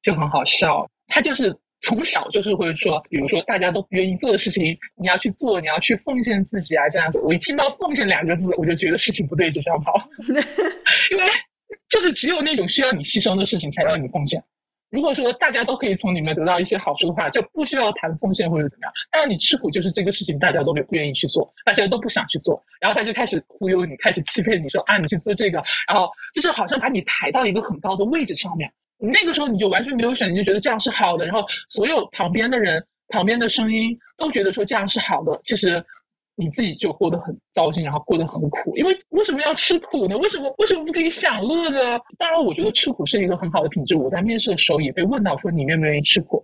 [0.02, 7.18] 就很好笑，他就是从小就是会说，比如说大家都不愿意做的事情，你要去做，你要去奉献自己啊，这样子。
[7.18, 9.92] 我一听到“奉献”两个字，我就觉得事情不对，就想跑，
[11.10, 11.24] 因为
[11.88, 14.42] 就是只有那种需要你牺牲的事情才让你奉献。
[14.90, 18.92] 如果说大家都可以从里面得到一些好处的话，就不需要谈奉献或者怎么样。
[19.10, 28.70] 但是你吃苦，就是这个事情大家都不愿意去做，大家都不想去做，然后他就开始忽悠你，开始欺骗你说啊，你去做这个，然后就是好像把你抬到一个很高的位置上面。
[29.02, 35.84] 那个时候你就完全没有选，你就觉得这样是好的，然后所有旁边的人、旁边的声音都觉得说这样是好的，其实。
[36.34, 40.16] 你自己就过得很糟心，然后过得很苦，因为为什么要吃苦呢？
[40.16, 42.00] 为什么为什么不可以享乐呢？
[42.16, 43.94] 当然，我觉得吃苦是一个很好的品质。
[43.96, 46.42] 我在面试的时候也被问到说你愿不愿意吃苦，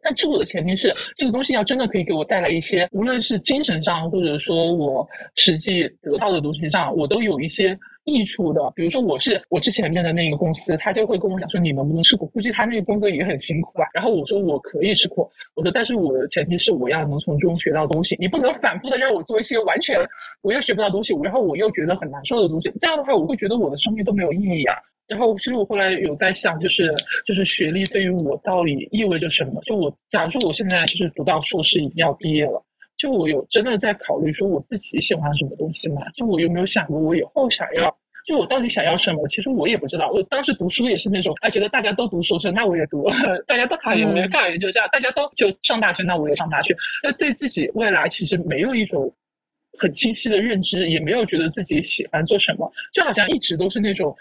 [0.00, 7.76] 但吃苦的前提是这个东西要真的可以给我带来一些，无论是精神上或者说我实际得到的东西上，我都有一些。
[8.08, 13.84] 益处的，比如说我是我之前面的那个公司，他就会跟我讲说你能不能吃苦，估计他那个工作也很辛苦吧。
[13.92, 19.96] 然后我说我可以吃苦，我说但是我的前提是我要能从中学到东西，你不能反复的让我做一些完全
[20.42, 24.74] 我又学不到东西，然后我又觉得很难受的东西，这样的话我会觉得我的生命都没有意义啊。
[25.06, 26.92] 然后其实我后来有在想，就是
[27.26, 29.60] 就是学历对于我到底意味着什么？
[29.64, 32.62] 就我假如说我现在就是读到硕士已经要毕业了，
[32.98, 36.02] 就我有真的在考虑说我自己喜欢什么东西嘛？
[36.16, 37.96] 就我有没有想过我以后想要？
[38.26, 39.26] 就我到底想要什么？
[39.28, 40.10] 其实我也不知道。
[40.10, 43.04] 我当时读书也是那种，啊，觉得大家都读硕士，那我也读；
[43.46, 44.86] 大家都考研，我也考研，就这样。
[44.92, 46.76] 大家都就上大学，那我也上大学。
[47.02, 49.10] 那对自己未来其实没有一种
[49.78, 54.14] 很清晰的认知，也没有觉得自己喜欢做什么，就好像一直都是那种，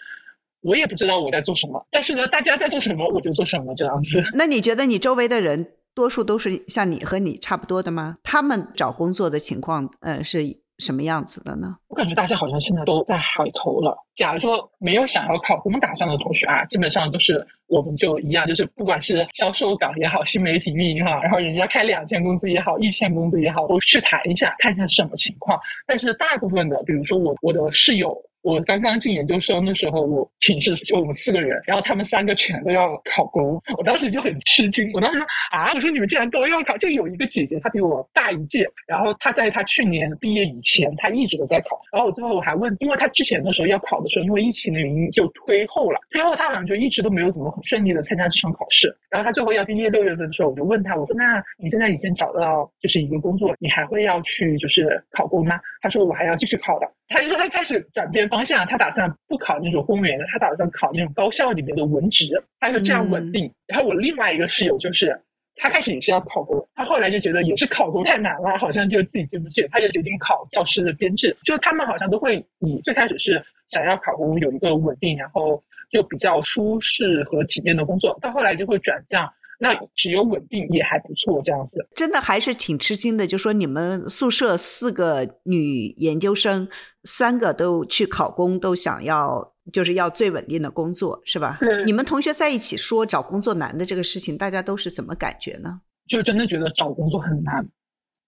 [0.61, 1.85] 我也不知道我在做什么。
[1.91, 4.23] 但是呢，大家在做什么，我就做什么这样子。
[4.33, 8.13] 那你觉得你周围的人多数都是像你和你差不多的吗？
[8.21, 10.59] 他们找工作的情况，呃，是？
[10.77, 11.75] 什么样子的呢？
[11.87, 13.97] 我感觉大家好像现在都在海投了。
[14.15, 25.59] 假如说没有想要考公打算的同学啊，基本上都是我们就一样，就是不管是销售岗也好，新媒体运营好，然后人家开两千工资也好，一千工资也好，都去谈一下，看一下是什么情况。
[25.87, 28.15] 但是大部分的，比如说我我的室友。
[28.47, 34.89] 我刚刚进研究生的时候，我寝室就我们四个人，然后他们三个全都要考公，我当时就很吃惊。
[34.93, 41.77] 我当时说啊，我说你们竟然都要考，就有一个姐姐，她比我大一届，然后她在她去年毕业以前，她一直都在考。
[41.91, 48.87] 然后我最后我还问，因为她之前的时候要考的时候，因为疫情的原因就推后了，推后她好像就一直都没有怎么很顺利的参加这场考试。
[49.09, 55.59] 然后她最后要毕业六月份的时候，我就问她，我说那你现在已经找到就是一个工作，你还会要去就是考公吗？
[55.81, 56.89] 她说我还要继续考的。
[57.09, 62.25] 她就说她开始转变方向，他打算不考那种公务员的，他打算考那种高校里面的文职，
[62.59, 63.51] 他说这样稳定。
[63.67, 65.19] 然后我另外一个室友就是，
[65.55, 71.35] 他开始也是要考公，他后来就觉得也是考公太难了，好像就自己进不去，他就决定考教师的编制。
[71.43, 79.31] 就他们好像都会以最开始是想要考公有一个稳定，然后就比较舒适和体面的工作，到后来就会转向。
[79.59, 83.25] 那只有稳定也还不错，这样子真的还是挺吃惊的。
[83.25, 86.67] 就说你们宿舍四个女研究生，
[87.05, 91.57] 三个都去考公，都想要就是要最稳定的工作，是吧？
[91.59, 91.83] 对。
[91.85, 95.81] 你们同学在一起说找工作难的这个事情，大家都是怎么感觉呢？
[96.07, 97.67] 就真的觉得找工作很难。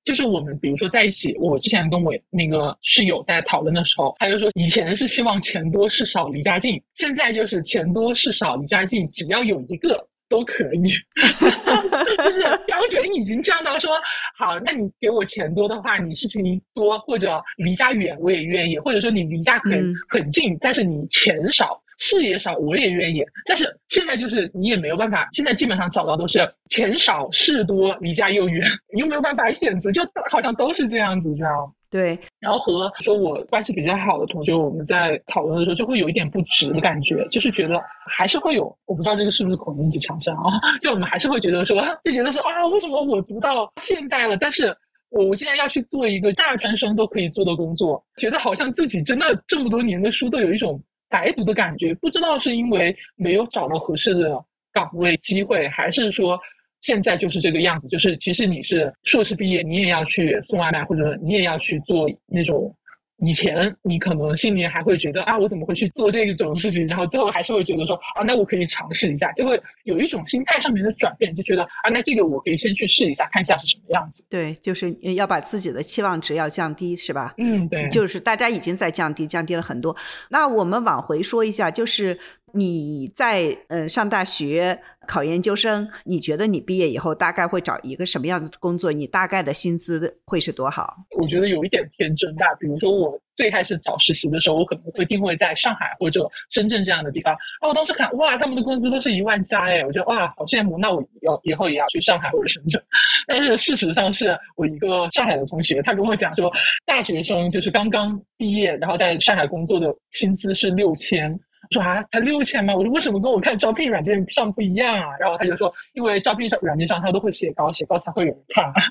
[0.04, 10.09] 就是我们比如说在一起，我之前跟我那个室友在讨论的时候，他就说以前是希望钱多事少离家近，现在就是钱多事少离家近，只要有一个。
[10.30, 10.84] 都可以，
[12.24, 13.92] 就是标准已经降到说，
[14.38, 23.24] 好，那你给我钱多的话，你事情多或者离家远我也愿意，或者说你离家很很近，但是你钱少事业少我也愿意。
[23.46, 26.40] 但是现在就是你也没有办法，现在基本上找到都是
[26.70, 31.74] 钱少事多离家又远，你又没有办法选择，就好像都是这样子，知道吗？
[31.92, 40.44] 对，然后和说我关系比较好的同学，我们在讨论的时候就会有一点不值的感觉，就是觉得还是会有，我不知道这个是不是孔乙己长衫啊？
[40.84, 44.76] 就我们还是会觉得说，就觉得说啊，为什么我读到现在了，但是
[45.10, 54.40] 我我现在要去做一个大专生都可以做的工作，觉得好像自己真的这么多年的书都有一种白读的感觉，不知道是因为没有找到合适的
[54.72, 56.40] 岗位机会，还是说。
[56.82, 62.76] 现在就是这个样子，就是其实你是硕士毕业，你也要去送外卖，或者你也要去做那种。
[63.22, 66.88] 以前你可能心里还会觉得啊，我怎么会去做这种事情？
[66.88, 74.24] 然后最后还是会觉得说啊，那我可以尝试一下，就会有一种心态上面的转变，就觉得啊，那这个我可以先去试一下，看一下是什么样子。
[74.30, 77.34] 对，就是要把自己的期望值要降低，是吧？
[77.40, 77.90] 嗯，对。
[77.90, 79.94] 就是大家已经在降低，降低了很多。
[80.30, 82.18] 那我们往回说一下，就是
[82.54, 88.92] 你在呃上大学、考研究生，你觉得你毕业以后大概会找一个什么样的工作？
[88.92, 90.96] 你大概的薪资会是多少？
[91.20, 92.46] 我觉得有一点天真吧。
[92.60, 97.34] 比如说我最开始找实习的时候，我可能会定位在上海或者深圳这样的地方。
[97.62, 100.78] 啊，我当时看哇，他们的工资都是一万加哎，我觉得哇，好羡慕。
[100.78, 102.82] 那我要以后也要去上海或者深圳。
[103.28, 106.52] 但是事实上是我一个上海的同学，他跟我讲说，
[106.86, 111.40] 大学生就是刚刚毕业，然后在上海工作的薪资是六千。
[111.72, 112.76] 说啊，才六千吗？
[112.76, 115.18] 我说为什么跟我看招聘软件上不一样啊？
[115.20, 118.74] 然后他就说，因为招聘上软件上他都会写高，写高才会有人看。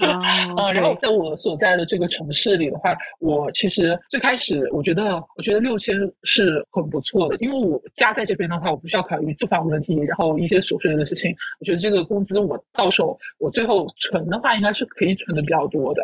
[0.00, 11.36] 啊，然后在我所在的这个城市里的话，我其实最开始我觉得，我觉得六千是很不错的，因为我家在这边的话，我不需要考虑住房问题，然后一些琐碎的事情。
[11.58, 16.02] 我觉得这个工资我到手，我最后存的话，应该是可以存的比较多的。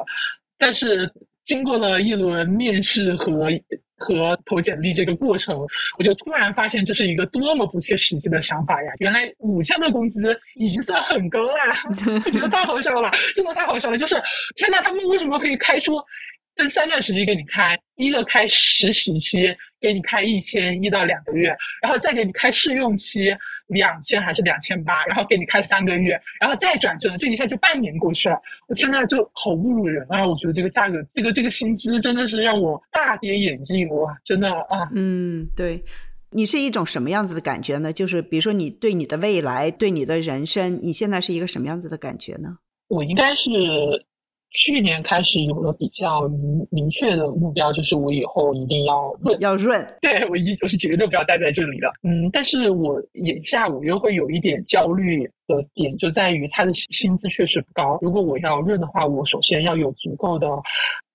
[0.59, 1.11] 但是
[1.47, 3.49] 经过了一轮面试和。
[3.99, 5.59] 和投简历这个过程，
[5.99, 8.93] 我就突然发现这是一个多么不切实际的想法呀！
[8.99, 11.53] 原来五千的工资已经算很高了，
[12.27, 13.97] 我觉得太好笑了，真的太好笑了！
[13.97, 14.15] 就是
[14.55, 15.95] 天呐，他们为什么可以开出
[16.57, 17.75] 分三段时间给你开？
[17.97, 23.35] 一个开实习期，给你开一千一到两个月，然后再给你开试用期。
[23.67, 28.41] 两千还是两千八，然后给你开三个月，然后再转正，这一下就半年过去了。
[28.69, 30.27] 我现在就好侮辱人啊！
[30.27, 34.17] 我觉得这个价格，这个这个薪资真的是让我大跌眼镜哇！
[34.25, 35.83] 真的啊，嗯，对，
[36.31, 37.93] 你是一种什么样子的感觉呢？
[37.93, 42.59] 就是比如说你对你的未来，对你的人生，你现在是一个什么样子的感觉呢？
[42.89, 43.51] 我应该是。
[44.57, 49.87] 去年开始有了比较明明确的目标，就是我以后一定要润，要润。
[50.01, 51.87] 对我一我是绝对不要待在这里的。
[52.03, 57.99] 嗯，但是我眼下我又会有一点焦虑的点，就在于他的薪资确实不高。
[58.03, 60.47] 如果我要润的话，我首先要有足够的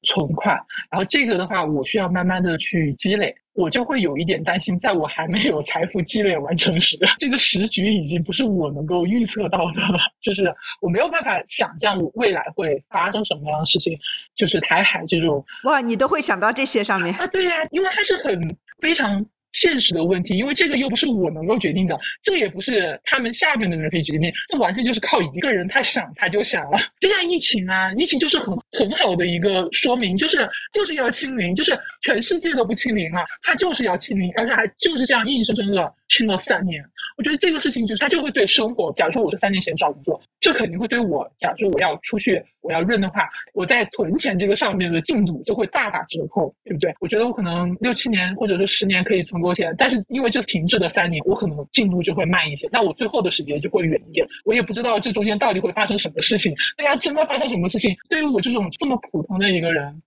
[0.03, 0.55] 存款，
[0.89, 3.35] 然后这个的话，我需要慢慢的去积累。
[3.53, 9.99] 我就会有一点担心，在我还没有财富积累完成时，这个时局已经不是我能够预测到的了。
[10.21, 13.99] 就是我没有办法想象未来会发生什么样的事情。
[14.35, 17.27] 就是台海这种，哇，你都会想到这些上面啊？
[17.27, 18.39] 对呀，因为它是很
[18.79, 19.25] 非常。
[19.51, 26.77] 现实的问题，因为这个又不是我能够决定的，这也不是他们下面的人可以决定，这完全就是靠一个人，他想他就想了。
[26.99, 36.81] 就像疫情啊，疫情就是很很好的一个说明，就是就是要清零，就是全世界都不清零了，他就是要清零，而且还就是这样硬生生的清了三年。
[37.17, 46.93] 我觉得这个事情就是他就会对生活，假如说我是三年前找工作，这肯定会对我，假如说我要出去我要认的话，我在存钱这个上面的进度就会大打折扣，对不对？
[47.01, 49.41] 我觉得我可能六七年或者是十年可以存。
[49.41, 54.23] 够钱，但是因为这停滞的三年，我可能进度就会慢一些，那我最后的时间就会远一点。
[54.45, 56.53] 我也不知道这中间到底会发生什么事情。
[56.77, 60.01] 大家真的发生什么事情，对于我这种这么普通的一个人，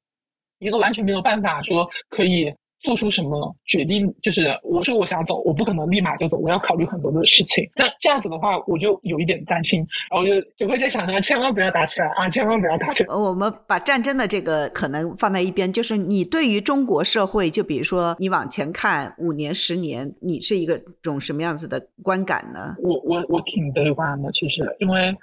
[0.59, 2.55] 一个完全没有办法说可以。
[2.81, 4.15] 做出什么决定？
[4.21, 7.67] 就是我说我想走，我不可能立马就走，我要考虑很多的事情。
[7.75, 13.15] 那这样子的话，我就有一点担心，然后就就会在想着，千万不要打起来啊，千万不要打起来。
[13.15, 22.77] 我们把战争的这个可能放在一边，就是你对于中国社会，就比如说你往前看五年、十年，你是一个种什么样子的观感呢？
[22.83, 25.17] 我我我挺悲观的，其实因为。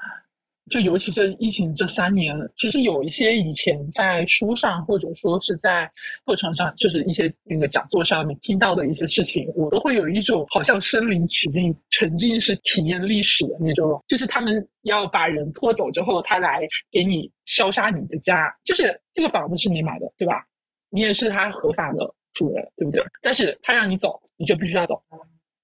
[0.72, 5.92] 就尤其这疫情这三年，其实有一些以前在书上或者说是在
[6.26, 14.02] 课程上，就是一些那个讲座上面听到的一些事情，我都会有一种好像身临其境、沉浸式体验历史的那种。
[14.08, 20.46] 就是他们要把人拖走之后，他来给你烧杀你的家，就是这个房子是你买的，对吧？
[20.90, 22.00] 你也是他合法的
[22.34, 23.04] 主人，对不对？
[23.22, 25.04] 但是他让你走，你就必须要走。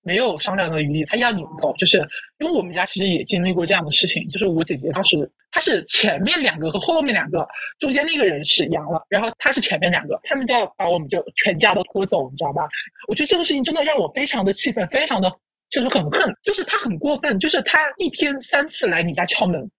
[0.07, 1.97] 没有商量的余地，他要你走，就是
[2.39, 7.45] 因为我们家其实也经历过这样的事情，就是我姐姐她是她是前面两个和后面两个，
[7.77, 12.65] 中间那个人是阳了，然后她是前面两个，他们就要把我们就全家都拖走，你知道吧？
[13.09, 15.29] 我觉得这个事情真的让我非常的气愤，非常的
[15.69, 19.69] 就是很恨，就是他很过分，就是他一天三次来你家敲门，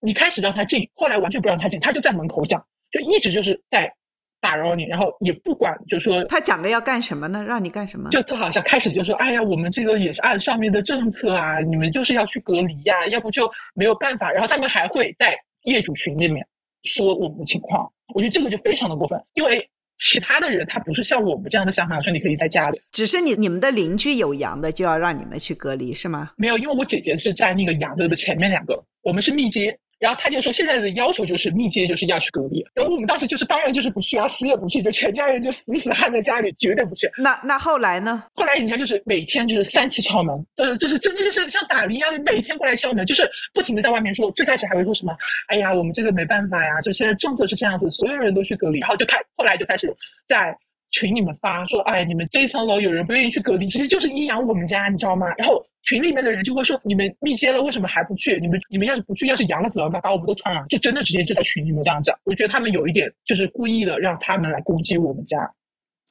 [0.00, 3.92] 你开始让他进，后来完全不让他进，他就在门口讲，就一直就是在。
[4.40, 7.42] 打扰你，然后也不管，就说他讲的要干什么呢？
[7.42, 8.10] 让你干什么？
[8.10, 16.46] 就他好像开始就说：“哎呀，我们这个也是按上面的政策啊，你们就是要去隔离呀，要不就没有办法。”然后他们还会在业主群里面
[16.84, 26.30] 说我们的情况，我觉得这个就非常的过分，因为其他的人他不是像我们这样的想法，说你可以在家里，只是你你们的邻居有阳的就要让你们去隔离是吗？
[26.36, 29.76] 没有，因为我姐姐是在那个阳的的前面两个，我们是密接。
[30.06, 32.64] 然后他就说，现在的要求就是密接就是要去隔离。
[32.74, 37.10] 然后我们当时就是当然就是不去啊，死也不去，就全家人就死死焊 在家里，绝对不去。
[37.20, 38.22] 那那后来呢？
[38.34, 44.30] 后来人家就是每天就是三次敲门，呃，就是真的就是像打铃一样的每天过来敲门，就是不停的在外面说。
[44.30, 45.12] 最开始还会说什么，
[45.48, 48.78] 哎呀，我们这个没办法呀，就现在政策是这样子，所有人都去隔离。
[48.78, 49.92] 然后就开，后来就开始
[50.28, 50.56] 在
[50.90, 55.26] 群里面发说，哎，你们这一层楼有人不愿意去隔离，其实就是阴阳我们家，你知道吗？
[55.36, 58.38] 然后群里面的人就会说，你们密接了为什么还不去？
[58.40, 60.00] 你们你们要是不去，要是阳了怎么办？
[60.00, 62.16] 把我们都传染，就真的直接就在群里面这样讲。
[62.24, 65.38] 我觉得他们有一点就是故意的让他们来攻击我们家。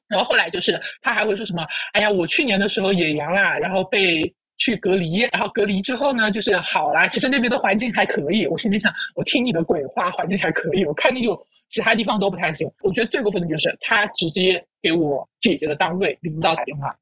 [0.08, 4.22] 然后后来就是他还会说什么，哎呀，我去年的时候也阳了，然后被
[4.58, 8.46] 去隔离，然后隔离之后呢，就是好了，其实那边的环境还可以。
[8.46, 11.48] 我心里想，我听你的鬼话，环境还可以，我看你就。
[11.76, 16.98] 其他地方都不太行，我觉得最过分的就是他直接给我姐姐的单位领导打电话，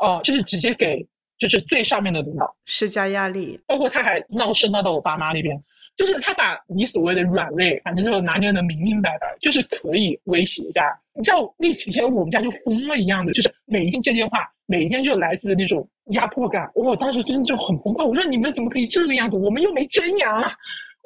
[0.00, 1.06] 哦，就是直接给
[1.38, 5.56] 就是最上面的领导施加压力，包括他还闹事闹到我爸妈那边，
[5.96, 10.82] 就是他把你所谓的软肋，反正就拿捏的明明白白，就是可以威胁一下。
[11.14, 18.04] 你知道那几天我们家就疯了一样的，就是每一天接电话，每一天就来自那种压迫感，我当时真的就很崩溃。
[18.04, 19.38] 我说你们怎么可以这个样子？
[19.38, 20.42] 我们又没真阳。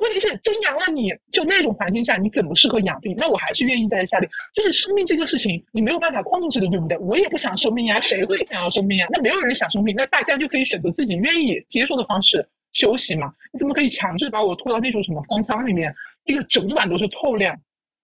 [0.00, 3.14] 问题是真阳了，你就那种环境下，你怎么适合养病？
[3.16, 4.28] 那我还是愿意待在下里。
[4.54, 6.96] 就是生命这个事情，你没有办法控制的，对不对？
[6.98, 9.06] 我也不想生病呀，谁会想要生病呀？
[9.10, 13.32] 那没有人想生病，那大家就可以选择自己愿意接受的方式休息嘛？
[13.52, 15.94] 你怎么可以强制把我拖到那种什么方舱里面？
[16.24, 17.56] 一个整晚都是透亮。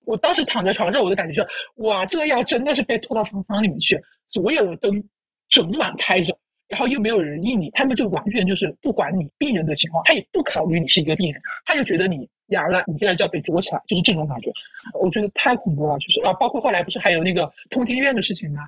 [0.04, 1.48] 我当时躺在床上，我的感觉是，
[1.82, 5.02] 哇，这个药真的是被拖到方舱里面去，所有的灯
[5.48, 6.36] 整晚开着。
[6.68, 14.50] 然后又没有人应你，他们就完全就是不管你病人的情况，他也不考虑你是一个病人，他就觉得你阳了，你现在就要被捉起来，就是这种感觉。
[15.00, 18.62] 我觉得太恐怖了，就是啊，包括后来不是还有那个通天院的事情吗？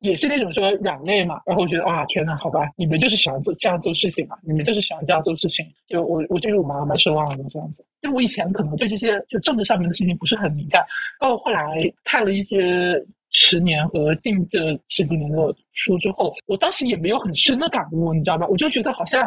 [0.00, 1.40] 也是那种说软肋嘛。
[1.46, 5.64] 然后我觉得啊，天呐，好吧，你们就是喜欢做这样做事情嘛，你们就是喜欢这样做事情。
[5.88, 7.84] 就我，我就是我妈蛮失望的这样子。
[8.02, 10.84] 就我以前可能对这些就政治上面的事情不是很敏感，
[11.20, 13.04] 到后来看了一些。
[13.38, 14.58] 十年和近这
[14.88, 18.46] 十几年的书之后，我当时也没有很深的感悟，你知道吗？
[18.46, 19.22] 我就觉得好像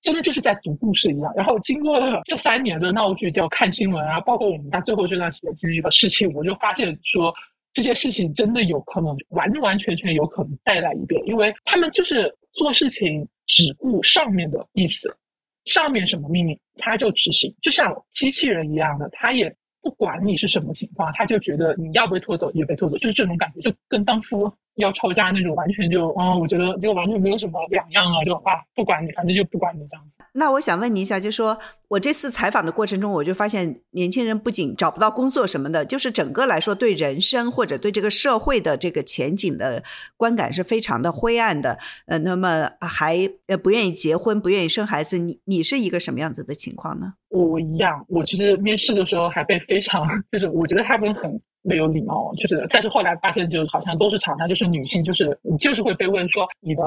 [0.00, 1.32] 真的就是在读故事一样。
[1.36, 7.32] 然后经过这三年的闹剧，叫看新闻啊，包括我们在最后这段时间经历的事情，我就发现说
[7.72, 15.16] 这些事情真的有可能完完全全有可能再来一遍，因为他们就是做事情只顾上面的意思，
[15.66, 19.54] 上面什么命令他就执行，就像机器人一样的，他也。
[19.82, 30.24] 不管你是什么情况，他就觉得你要被拖走就被拖走，就是这种感觉，就跟当初要吵架那种，完全就啊，我觉得就完全没有什么两样啊，就啊，不管你，反正就不管你这样子。
[30.34, 31.58] 那我想问你一下，就说
[31.88, 39.82] 我这次采访的过程中，我就发现年轻人不仅找不到工作什么的，就是整个来说对人生或者对这个社会的这个前景的
[40.16, 41.78] 观感是非常的灰暗的。
[42.06, 47.12] 呃，那么还呃不愿意结婚，不愿意生孩子，你你是一个什么样子的情况呢？
[47.28, 56.82] 我一样，我其实面试的时候还被非常， 就是我觉得他们很没有礼貌，就是但是后来发现，就好像都是常态，就是女性，就是你就是会被问说你的。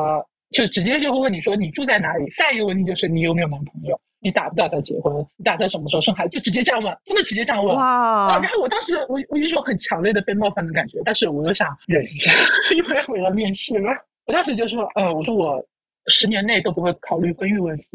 [0.52, 2.30] 就直接就会问你说你住在哪里？
[2.30, 4.00] 下一个问题就是你有没有男朋友？
[4.20, 5.12] 你打不打算结婚？
[5.36, 6.38] 你打算什么时候生孩子？
[6.38, 7.76] 就直接这样问，真的直接这样问。
[7.76, 8.40] 哇！
[8.40, 12.32] 然后我当时我我有一种很强烈的被冒犯的感觉，但是我又想忍一下，
[12.78, 13.90] 因为我要面试了。
[14.28, 15.60] 我当时就说，呃，我说我
[16.06, 17.86] 十年内都不会考虑婚育问题。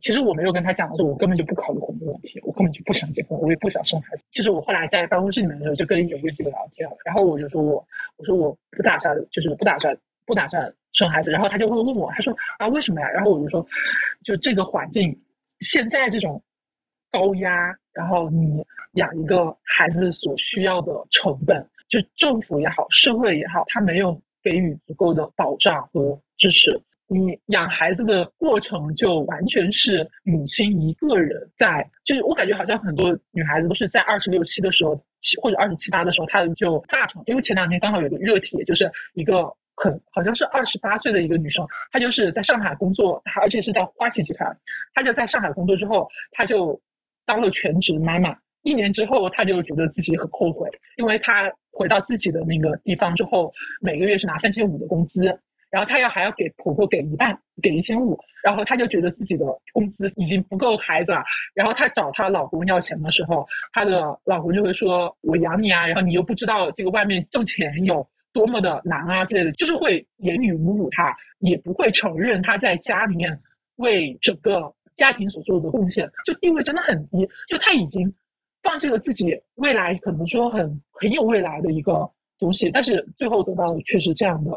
[0.00, 4.24] 其实我没有跟他讲的是，我根本就不考虑婚育问题，我根本就不想结婚，我也不想生孩子。
[4.30, 7.84] 其实我后来在办公室里面的时候，就跟有一个记者聊天，然后我就说我
[8.16, 9.96] 我说我不打算，就是不打算。
[10.28, 13.08] 不打算生孩子，然后他就会问我，他说啊为什么呀？
[13.10, 13.64] 然后我就说，
[14.24, 15.16] 就这个环境，
[15.60, 16.42] 现在这种
[17.12, 18.60] 高压，然后你
[18.94, 26.82] 养一个孩子所需要的成本，就政府也好，社会也好，他没有给予足够的保障和支持。
[27.08, 35.00] 你养孩子的过程就完全是母亲一个人在，就是我感觉好像很多女孩子都是在二十六七的时候，
[35.40, 37.22] 或者二十七八的时候，她就大成。
[37.26, 39.52] 因为前两天刚好有个热帖，就是一个。
[39.78, 44.56] 很好像是二十八岁的一个女生，她就是在上海工作，她而且是在花旗集团。
[44.94, 46.80] 她就在上海工作之后，她就
[47.26, 48.34] 当了全职妈妈。
[48.62, 53.52] 一年之后，她就觉得自己很后悔，因为她回到自己的那个地方之后，
[53.82, 55.38] 每个月是拿三千五的工资，
[55.76, 61.22] 然后她要还要给婆婆给一半，给一千五，然后她就觉得自己的工资已经不够孩子了。
[61.54, 73.40] 然后她找她老公要钱的时候，她的老公就会说：“我养你啊，然后你又不知道这个外面挣钱有。”多么的难啊之类的，就是会言语侮辱他，也不会承认他在家里面
[73.76, 77.26] 为整个家庭所做的贡献，就地位真的很低。
[77.48, 78.12] 就他已经
[78.62, 82.06] 放弃了自己未来可能说很很有未来的一个
[82.38, 84.50] 东西，但是最后得到的却是这样的。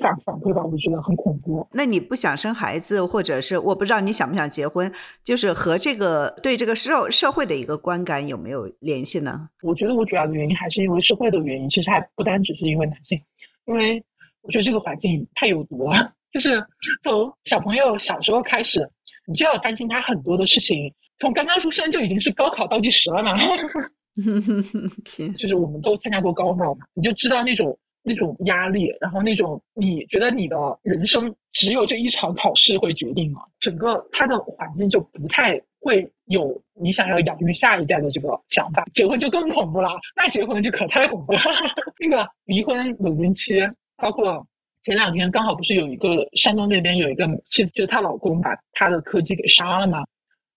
[0.00, 1.66] 反反馈吧，我就觉得很恐怖。
[1.72, 4.92] 那你不想生孩子，或者是我不知道你想不想结婚，
[5.24, 9.48] 就是和这个对这个社社会的一个观感有没有联系呢？
[9.62, 13.18] 我觉得我主要的原因还是因为社会的原因，其实还不单只是因为男性，
[13.66, 14.02] 因为
[14.42, 16.12] 我觉得这个环境太有毒了。
[16.32, 16.62] 就是
[17.02, 18.86] 从小朋友小时候开始，
[19.26, 23.34] 你就要担心他很多的事情，从刚刚出生就已经是高考倒计时了嘛。
[25.38, 27.78] 就是我们都参加过高考嘛，你就知道那种。
[28.08, 38.84] 那种压力，然后那种你觉得你的人生只有这一场考试会决定了，整个他的环境就不太会有你想要养育下一代的这个想法。
[38.94, 41.40] 结婚就更恐怖了，那结婚就可太恐怖了。
[41.98, 43.54] 那个离婚冷静期，
[43.96, 44.46] 包括
[44.82, 50.04] 前两天刚好不是有一个山东那边有一个妻子，就是她老公把她的柯基给杀了嘛。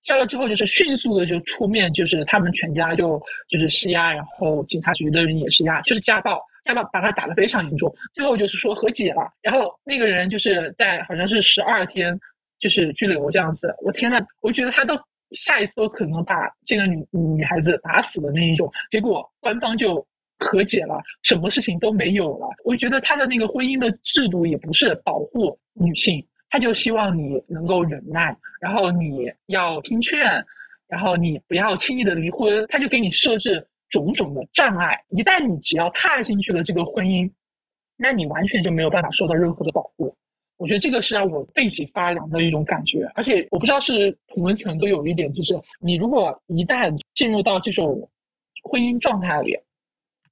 [0.04, 7.94] 杀了之后，就是迅速的就出面，就是他们全家就就是施压，然后警察局的人也施压，就是家暴，家暴把他打得非常严重。
[8.14, 12.18] 最后就是说和解了，然后那个人就是在好像是十二天
[12.60, 13.76] 就是拘留这样子。
[13.82, 14.98] 我天呐，我觉得他都
[15.32, 18.72] 下一次都可能把这个女女孩子打死的那一种。
[18.90, 20.06] 结果官方就
[20.40, 22.48] 和解了，什么事情都没有了。
[22.64, 26.26] 我觉得他的那个婚姻的制度也不是保护女性。
[26.50, 30.20] 他就希望你能够忍耐，然后你要听劝，
[30.88, 32.66] 然后你不要轻易的离婚。
[32.70, 37.32] 他就给你设置种种的障碍，一旦你只要踏进去了这个婚姻，
[37.98, 40.16] 那你完全就没有办法受到任何的保护。
[40.58, 43.10] 我觉得这个是让我背脊发凉的一种感觉。
[43.14, 48.10] 而且我不知道是同文层都有一点，就是你如果一旦进入到这种
[48.64, 49.56] 婚姻状态里，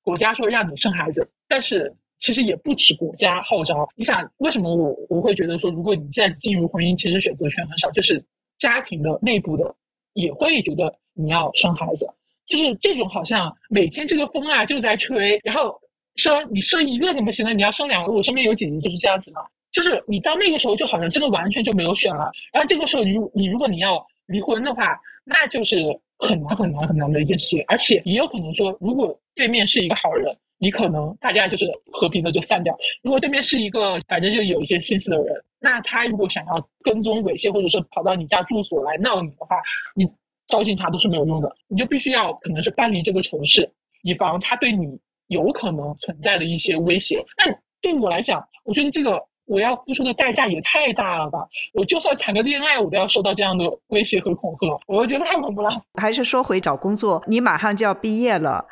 [0.01, 1.95] 国家说让你生孩子，但是。
[2.19, 3.87] 其实也不止国家号召。
[3.95, 8.23] 你想，为什么我我会觉得说，如果你现在进入婚姻，其实选择权很少，就是
[8.57, 9.75] 家庭的内部的
[10.13, 12.07] 也会觉得你要生孩子，
[12.45, 15.79] 就是这种好像每天这个风啊就在吹，然后
[16.15, 17.53] 说你生一个怎么行呢？
[17.53, 18.11] 你要生两个。
[18.11, 19.41] 我身边有姐姐就是这样子嘛，
[19.71, 22.31] 就是你到那个时候就好像真的完全就没有选了。
[22.51, 25.77] 然后这个时候你你如果你要离婚的话，那就是
[26.17, 30.35] 很难很难很难的一件事情，而且也有可能说，如果对面是一个好人。
[30.59, 32.75] 你可能大家就是和平的就散掉。
[33.03, 39.57] 如果对面是一个反正就有一些心思的人，那他如果想要跟踪猥亵，或者是跑到你家住所来闹你的话，
[39.95, 40.07] 你
[40.47, 41.55] 招警察都是没有用的。
[41.67, 43.69] 你就必须要可能是搬离这个城市，
[44.03, 47.23] 以防他对你有可能存在的一些威胁。
[47.37, 51.47] 那对我来讲，我觉得这个我要付出的代价也太大了吧？
[51.73, 55.69] 我就算谈个恋爱，我都要受到这样的威胁和恐吓，我觉得太恐怖了。
[55.95, 58.65] 还是说回找工作，你马上就要毕业了。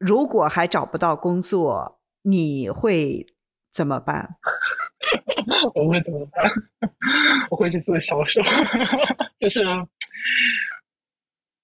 [0.00, 3.26] 如果还找不到工作，你会
[3.70, 4.36] 怎么办？
[5.74, 6.50] 我会怎么办？
[7.50, 8.40] 我会去做销售，
[9.38, 9.62] 就是，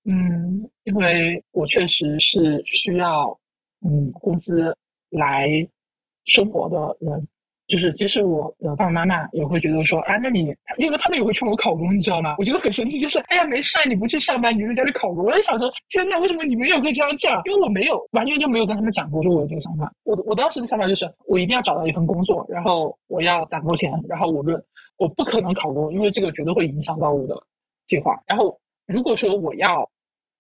[0.05, 3.39] 嗯，因为我确实是需要
[3.81, 4.77] 嗯工资
[5.09, 5.49] 来
[6.27, 7.27] 生活的人。
[7.69, 12.37] 就是，即使我的爸爸妈妈也会觉得说，啊，那你，因为他们也会劝我考公，你知道吗？
[12.39, 15.25] 我觉得很神奇，就是，哎呀，没事，你不去上班，你就在家里考公。
[15.25, 17.43] 我在想说，天呐，为什么你们有个这样讲？
[17.45, 19.93] 因为我没有，完全就没有跟他们讲过，说我有这个想法。
[20.05, 24.63] 我我当时的想法就是，我一定要找到一份工作，然后我要攒够钱，然后无论
[24.97, 27.35] 我不可能考公，因为这个绝对会影响到我的
[27.89, 28.17] 计划。
[28.29, 28.57] 然后
[28.87, 29.91] 如果说我要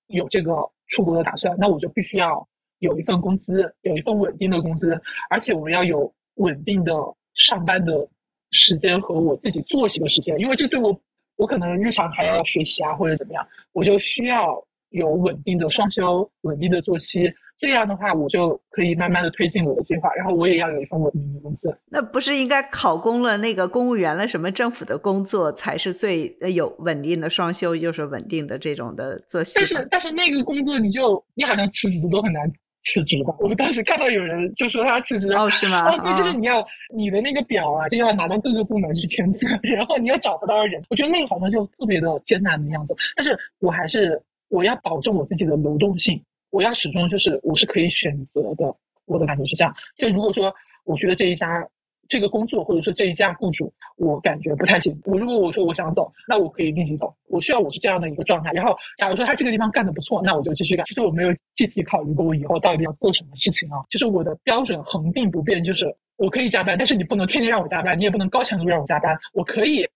[0.07, 2.47] 有这个出国的打算，那我就必须要
[2.79, 4.97] 有一份工资，有一份稳定的工资，
[5.29, 6.12] 而且我要有。
[6.39, 6.93] 稳定的
[7.37, 8.07] 上班的
[8.51, 10.99] 时间和我自己作息的时间，因为这对我，
[11.37, 21.76] 我可能日常还要学习啊或者怎么样，我就需要有稳定的双休、稳定的作息，这样的话我就可以慢慢的推进我的计划，然后我也要有一份稳定的工资。
[21.91, 29.55] 那不是应该考公了那个公务员了，什么政府的工作才是最有稳定的双休，就是稳定的这种的作息？
[29.57, 32.51] 但是但是那个工作你就你好像辞职都很难。
[32.87, 33.34] 辞职吧！
[33.41, 35.91] 我们当时看到有人就说他辞职哦，是吗？
[35.91, 36.64] 哦，对，就是你要
[36.95, 42.95] 你的那个表啊，就要拿到各个部门去签字， 然后你又找不到人，我觉得那个好像就特别的艰难的样子。
[43.16, 48.74] 但是我还是我要保证我自己的流动性，我要始终就是我是可以选择的。
[49.07, 49.74] 我的感觉是这样。
[49.99, 51.66] 就如果说我觉得这一家。
[52.09, 54.99] 这个工作或者说这一家雇主，我感觉不太行。
[55.05, 57.15] 我如果我说我想走，那我可以立即走。
[57.29, 58.51] 我需要我是这样的一个状态。
[58.53, 60.87] 然后，假如说他这个地方干的不错，那我就继续干。
[60.87, 63.79] 其实我没有具体考虑过我以后到底要做什么事情啊。
[63.91, 69.17] 就是我的标准恒定不变，就是我可以加班，但是你不能天天让我加班，你也不能高强度让我加班。
[69.33, 69.87] 我可以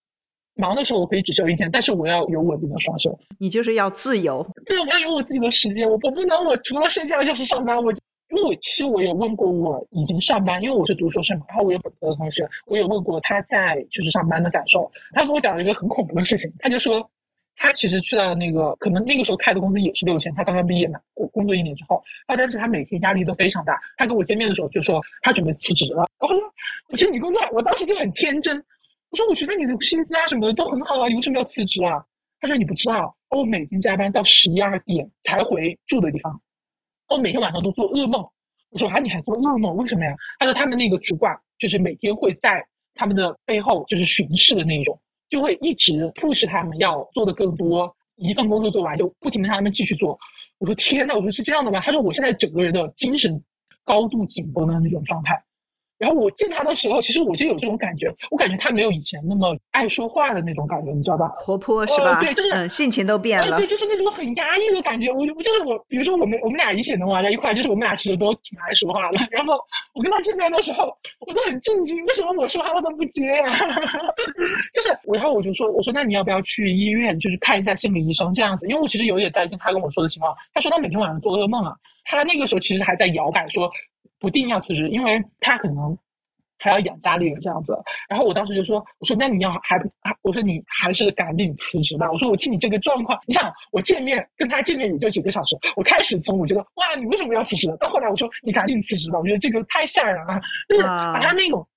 [0.55, 3.17] 忙的时候我可以只休一天，但是我要有稳定的双休。
[3.39, 4.45] 你就是要自由。
[4.65, 5.89] 对，我要有我自己的时间。
[5.89, 7.93] 我我不能我除了睡觉就是上班，我。
[8.31, 14.89] 因为我其实我也问过我已经上班，因为我是读硕士嘛，然后我有本科的同学，我也问过他在就是上班的感受。
[15.13, 17.09] 他跟我讲了一个很恐怖的事情，他就说
[17.57, 23.77] 他其实去到那个可能那个时候开的工资也是六千，他刚刚毕业嘛，工工作一年之后，啊，但是他每天压力都非常大。
[23.97, 26.07] 他跟我见面的时候就说他准备辞职了。
[26.19, 26.37] 我说
[26.89, 28.55] 我说你工作，我当时就很天真，
[29.09, 32.01] 我说我觉得你的薪资啊什么的都很好啊，你为什么要辞职啊？
[32.39, 36.41] 他说你不知道，我每天加班到十一二点才回住的地方。
[37.11, 38.25] 我每天晚上都做噩梦，
[38.69, 39.75] 我说啊，你还做噩梦？
[39.75, 40.15] 为什么呀？
[40.39, 44.97] 他说他们那个主管就是每天会在他们的背后就是巡视的那种，
[45.29, 50.17] 就会一直 push 他们要做的更多，一份工作做完就不停的让他们继续做。
[50.59, 51.81] 我说天呐，我说是这样的吗？
[51.81, 53.43] 他说我现在整个人的精神
[53.83, 55.43] 高度紧绷的那种状态。
[56.01, 61.27] 然后我见他的时候，其实我就有这种感觉，我感觉他没有以前那么爱说话的那种感觉，你知道吧？
[61.35, 62.19] 活泼是吧？
[62.19, 63.55] 对，就是嗯，性情都变了。
[63.57, 65.11] 对，就是那种很压抑的感觉。
[65.11, 69.19] 我我就是我，比如说我们我们俩以前能玩在一块，就是我们俩其实都挺爱说话的。
[69.29, 69.53] 然后
[69.93, 70.85] 我跟他见面的时候，
[71.27, 73.49] 我都很震惊，为什么我说话他都不接呀？
[74.73, 78.65] 就是我，然后我就说，我说那你要不要去医院，就是看一下心理医生这样子？
[78.67, 80.35] 因为我其实有点担心他跟我说的情况。
[80.51, 81.75] 他说他每天晚上做噩梦啊，
[82.05, 83.71] 他那个时候其实还在摇摆说。
[84.21, 85.97] 不定要辞职，因为他可能
[86.59, 87.75] 还要养家里人这样子。
[88.07, 89.89] 然后我当时就说：“我说那你要还不，
[90.21, 92.09] 我说你还是赶紧辞职吧。
[92.11, 95.57] 我说我听你这个状况，你想我见面跟他见面也就几个小时。
[95.75, 97.67] 我开始从我觉得哇，你为什么要辞职？
[97.79, 99.17] 到后来我说你赶紧辞职吧。
[99.17, 101.67] 我觉得这个太吓人了，就是把他那种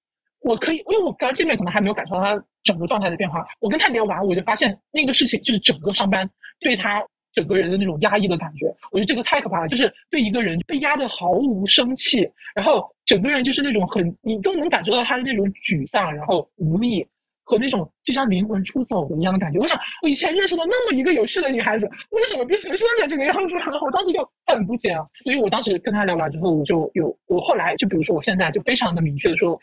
[0.43, 3.43] 我可以，因为我刚见面可能还没有感受到他整个状态的变化。
[3.61, 6.29] 我跟他聊完，我就发现那个事情就是整个上班
[6.61, 7.03] 对他。”
[7.35, 9.69] 整个人的那种压抑的感觉，我觉得这个太可怕了。
[9.69, 17.05] 就是对一个人被压得毫无生气，然后整个人就是那种很，你都能感受到他的那种沮丧，然后无力
[17.43, 19.59] 和那种就像灵魂出走的一样的感觉。
[19.59, 23.81] 我想，我以前认识了那么一个有趣的女孩子，为什么变成现在这个样子了？
[23.85, 25.05] 我当时就很不解啊。
[25.25, 29.59] 所以我当时跟她聊完之后，我就有，我后来就比如说，我现在就非常的明确的说，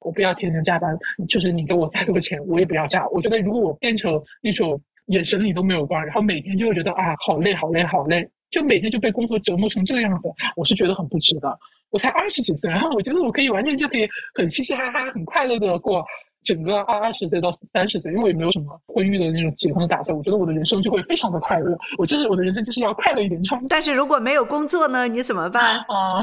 [0.00, 0.98] 我不要天天加班，
[1.28, 3.06] 就是你给我再多钱，我也不要加。
[3.10, 4.80] 我觉得如果我变成那种。
[5.06, 11.58] 眼神里都没有光，然后每天就会觉得啊，好累，好累，好累，就每天就被工作折磨成这个样子，我是觉得很不值得。
[11.90, 16.02] 我才二十几岁，然后我觉得我可以完全就可以很嘻嘻哈哈、很快乐的过
[16.42, 20.16] 整个二二十岁到三十岁，因为我也没有什么婚育的那种结婚的打算。
[20.16, 21.76] 我觉得我的人生就会非常的快乐。
[21.98, 23.38] 我就是我的人生就是要快乐一点。
[23.68, 26.22] 但是如果没有工作呢，你怎么办 啊？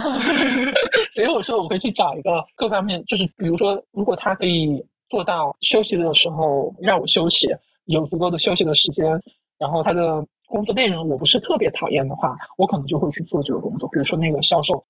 [1.14, 7.48] 所以我说我会去找一个各方面，就是比如说，如果他可以做到休息的时候让我休息。
[7.90, 9.20] 有足够的休息的时间，
[9.58, 14.86] 然后他的工作内容我不是特别讨厌的话，我可能就会去做这个工作，比如说那个销售。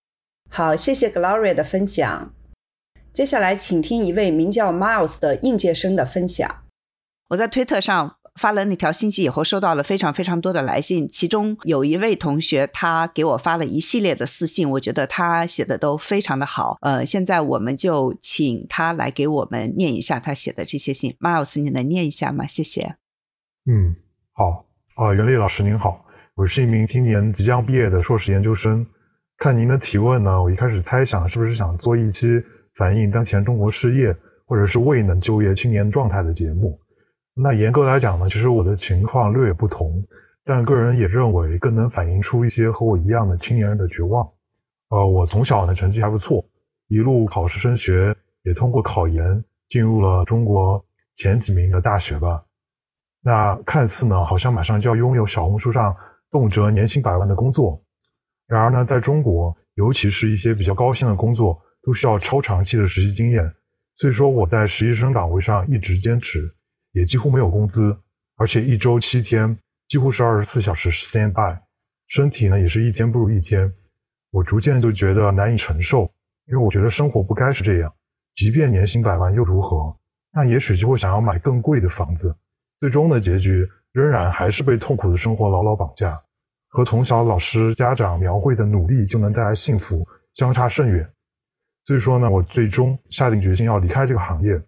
[0.50, 2.34] 好，谢谢 Gloria 的分享。
[3.14, 6.64] 接下来，请听一位名叫 Miles 的应届生的分享。
[7.30, 16.78] 我在推特上发了那条信息以后，收到了非常非常多的来信，其中有一位同学他给我发了一系列的私信，我觉得他写的都非常的好。
[16.82, 21.16] 呃，现在我们就请他来给我们念一下他写的这些信。
[21.20, 22.46] Miles，你能念一下吗？
[22.48, 22.96] 谢谢。
[23.66, 23.96] 嗯，
[24.34, 24.66] 好
[24.96, 26.06] 啊，袁丽老师您好，
[26.36, 28.86] 我是一名今年即将毕业的硕士研究生。
[29.38, 32.44] 看您的提问呢，我一开始猜想是不是想做一期
[32.76, 34.16] 反映当前中国失业
[34.46, 36.80] 或者是未能就业青年状态的节目。
[37.42, 40.06] 那严格来讲呢，其实我的情况略有不同，
[40.44, 44.30] 但个人也认为更能反映出一些和我一样的青年人的绝望。
[44.90, 46.46] 呃，我从小呢成绩还不错，
[46.90, 48.14] 一路考试升学，
[48.44, 50.84] 也通过考研进入了中国
[51.16, 52.44] 前几名的大学吧。
[53.22, 55.96] 那看似呢，好像马上就要拥有小红书上
[56.30, 57.82] 动辄年薪百万的工作，
[58.48, 63.50] 然而呢，在中国，尤其是一些比较高薪的工作，都需要超长期的实习经验。
[63.96, 66.42] 所以说，我在实习生岗位上一直坚持，
[66.92, 67.96] 也几乎没有工资，
[68.36, 71.60] 而且一周七天，几乎是二十四小时 stand by，
[72.08, 73.72] 身体呢也是一天不如一天。
[74.32, 76.04] 我逐渐就觉得难以承受，
[76.48, 77.94] 因为我觉得生活不该是这样。
[78.34, 79.96] 即便年薪百万又如何？
[80.32, 82.36] 那也许就会想要买更贵的房子。
[82.80, 86.22] 最终的结局仍然还是被痛苦的生活牢牢绑架，
[86.68, 91.12] 和从小老师家长描绘的努力就能带来幸福相差甚远。
[91.86, 94.62] 所以说呢，我最终下定决心要离开这个行业。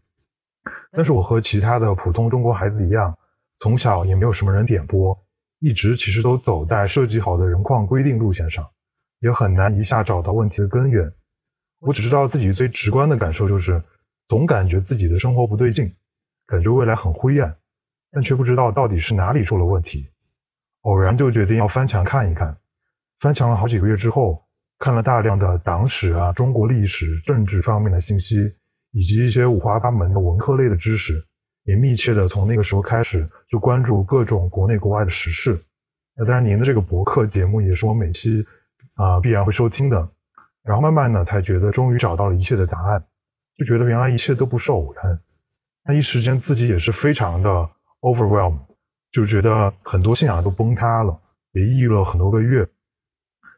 [0.92, 3.18] 但是我和其他的普通中国孩子一样，
[3.60, 5.18] 从小也没有什么人点拨，
[5.60, 8.68] 一直其实都走在设计好的人况规定路线上，
[9.20, 11.12] 也很难一下找到问题的根源。
[11.80, 13.82] 我只知道自己最直观的感受就是，
[14.28, 15.92] 总感觉自己的生活不对劲，
[16.46, 17.56] 感觉未来很灰暗。
[18.12, 20.10] 但却不知道到底是哪里出了问题，
[20.82, 22.58] 偶然就决定要翻墙看一看。
[23.22, 24.44] 翻墙了好几个月之后，
[24.80, 28.54] 看了大量的党史啊、中国历史、政治方面的信息，
[28.92, 31.14] 以及一些五花八门的文科类的知识，
[31.64, 35.60] 也密切的从那个时候开始就关注各种国内国外的时事。
[36.16, 38.46] 那当然，您的这个博客节目也是我每期
[38.96, 40.10] 啊必然会收听的。
[40.64, 43.04] 然后慢慢呢，才觉得终于找到了一切的答案，
[43.58, 45.20] 就觉得原来一切都不是偶然。
[45.84, 47.70] 那一时间自己也是非常的。
[48.02, 48.58] overwhelm，
[49.12, 51.16] 就觉得很多信仰都崩塌了，
[51.52, 52.68] 也抑郁了很多个月。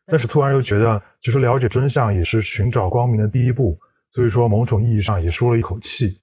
[0.06, 3.80] 但是突然又觉得，其实了解真相也是寻找光明的第一步，
[4.14, 6.22] 所以说某种意义上也舒了一口气。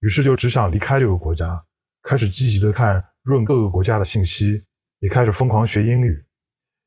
[0.00, 1.62] 于是就只想离开这个国家，
[2.02, 4.60] 开始积极的看润各个国家的信息，
[4.98, 6.24] 也开始疯狂学英语，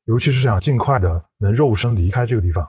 [0.04, 2.68] 尤其是想尽快的能肉身离开这个地方。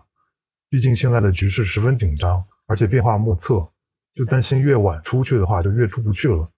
[0.70, 3.68] 毕竟现在的局势十分紧张，而且变化莫测，
[4.16, 6.50] 就担心越晚出去的话，就越出不去了。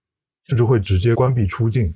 [0.48, 1.96] 甚至会直接关闭出境。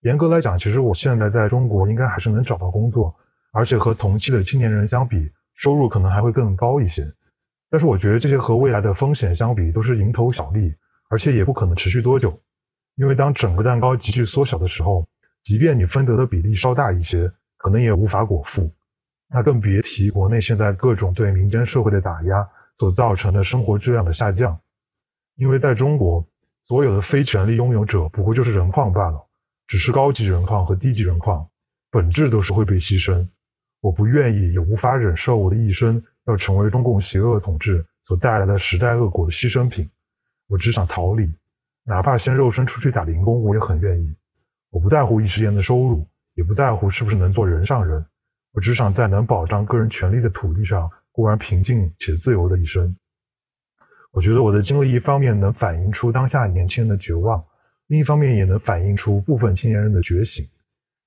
[0.00, 3.14] 严格来讲，其实我现在在中国应该还是能找到工作，
[3.52, 7.02] 而且和同期的青年人相比，收入可能还会更高一些。
[7.70, 10.74] 但是我觉得这些和未来的风险相比都是蝇头小利，
[11.08, 12.38] 而且也不可能持续多久。
[12.96, 15.08] 因为当整个蛋糕急剧缩小的时候，
[15.42, 18.68] 即便你分得的比例稍大一些，可能也无法果腹。
[19.32, 22.46] 那更别提国内现在各种对民间社会的打压
[22.76, 24.58] 所造成的生活质量的下降。
[25.36, 26.26] 因为在中国，
[26.64, 29.24] 所有的非权力拥有者不过就是人矿罢了，
[29.68, 31.48] 只是高级人矿和低级人矿，
[31.90, 33.26] 本质都是会被牺牲。
[33.80, 39.90] 我不愿意，也无法忍受我的一生要成为中共邪恶统治所带来的时代恶果的牺牲品。
[40.46, 41.28] 我只想逃离，
[41.84, 44.14] 哪怕先肉身出去打零工，我也很愿意。
[44.70, 48.04] 我不在乎一时间的收入，也不在乎是不是能做人上人。
[48.52, 52.96] 我只想在能保障个人权利的土地上过完平静且自由的一生。
[54.12, 57.44] 我觉得我的经历一方面能反映出当下年轻人的绝望，
[57.86, 60.44] 另一方面也能反映出部分青年人的觉醒。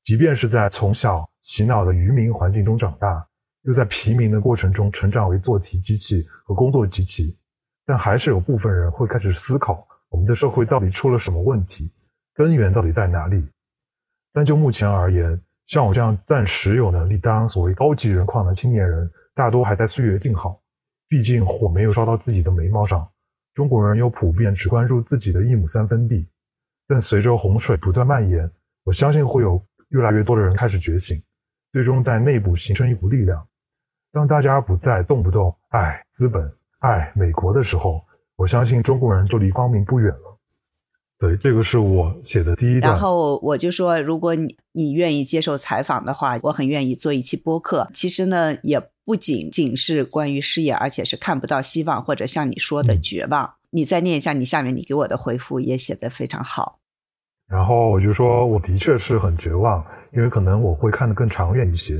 [0.04, 3.28] 即便是在从小洗脑的愚民环境中长大，
[3.64, 7.38] 又在平民的过程中成长为做题机器和工作机器，
[7.86, 11.92] 但还是有部分人会开始思考我们的社会到底出了什么问题，
[12.34, 13.48] 根源到底在哪里。
[14.32, 20.62] 但就目前而言，像我这样暂时有能力当所谓高级人矿的青年人，大多还在岁月静好。
[21.08, 23.08] 毕竟火没有烧到自己的眉毛上。
[23.54, 26.28] 中国人又普遍只关注自己的一亩三分地，
[26.88, 28.50] 但随着洪水不断蔓延，
[28.84, 29.64] 我相信会有。
[29.90, 31.22] 越来越多的人开始觉醒，
[31.72, 33.48] 最终在内部形成一股力量。
[34.14, 36.48] 当大家不再动不动爱资本、
[36.78, 38.00] 爱美国的时候，
[38.36, 40.38] 我相信中国人就离光明不远了。
[41.18, 42.94] 对，这个是我写的第一段。
[42.94, 47.90] 然后我就说，如果你你愿意接受采访的话，我很愿意做一期播客。
[47.92, 53.56] 其实呢，也不仅仅是关于事业，而且是看不到希望，或者像你说的绝望。
[53.72, 56.78] 你再念一下你下面你给我的回复，也写得非常好。
[57.48, 59.84] 然后我就说，我的确是很绝望，
[60.16, 61.96] 因为可能我会看得更长远一些。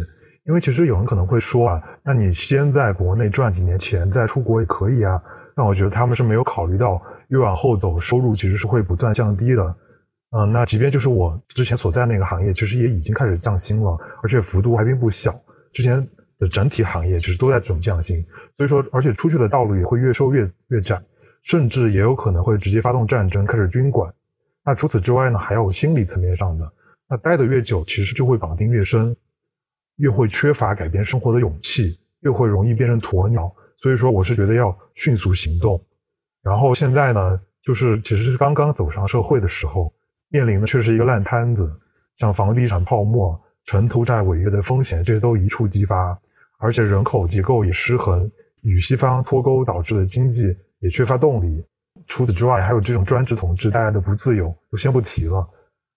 [0.46, 5.22] 因为其实有人可能会说啊，那你先在国内赚几年钱再出国也可以啊。
[5.56, 9.76] 但我觉得他们是没有考虑到越往后走，收入其实是会不断降低的。
[10.32, 15.34] 嗯，那即便就是我之前所在那个行业，其实也已经开始降薪了，而且幅度还并不小。
[15.72, 16.06] 之前
[16.40, 18.26] 的整体行业其实都在准降薪，
[18.58, 21.00] 所以说，而且出去的道路也会越收越越窄，
[21.44, 24.12] 甚至也有可能会直接发动战争，开始军管。
[24.66, 26.70] 那除此之外呢，还有心理层面上的。
[27.08, 29.16] 那待得越久，其实就会绑定越深，
[29.98, 33.54] 越会缺乏改变生活的勇气，越会容易变成鸵鸟。
[33.78, 35.82] 所以说，我是觉得要迅速行动。
[36.42, 39.94] 然后现在呢，就是其实是刚刚走上社会的时候，
[40.30, 41.72] 面临的却是一个烂摊子，
[42.18, 46.18] 像房地产泡沫、城投债违约的风险，这些都一触即发。
[46.60, 48.30] 而且人口结构也失衡，
[48.62, 51.64] 与西方脱钩导致的经济也缺乏动力。
[52.08, 55.46] 除此之外，还有这种专制统治带来的不自由，就先不提了。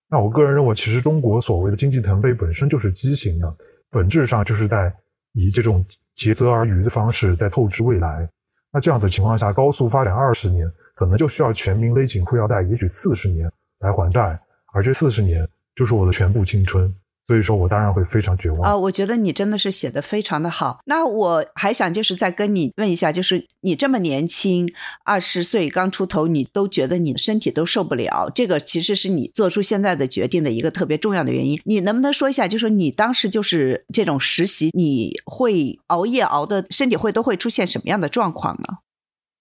[0.08, 3.56] 那我个人认为，其实中国所谓的经济腾飞本身就是畸形的，
[3.90, 4.94] 本质上就是在
[5.32, 5.84] 以这种
[6.14, 8.28] 竭泽而渔的方式在透支未来。
[8.72, 14.38] 那这样的情况下，高速发展二十年，可能就需要全民勒紧裤腰带，也许四十年来还债，
[14.72, 16.94] 而这四十年就是我的全部青春。
[17.28, 18.76] 所以说我当然会非常绝望啊！
[18.76, 20.78] 我觉得你真的是写的非常的好。
[20.84, 24.72] 那我还想就是再跟你问一下，就是你这么年轻，
[25.04, 31.60] 二十岁刚出头，你都觉得你身体都受不了，这个其实是你做出现在的决定的一个特别重要的原因。
[31.64, 38.78] 你能不能说一下，就说你当时就是这种实习，你会熬夜熬的，身体会都会出现什么样的状况呢？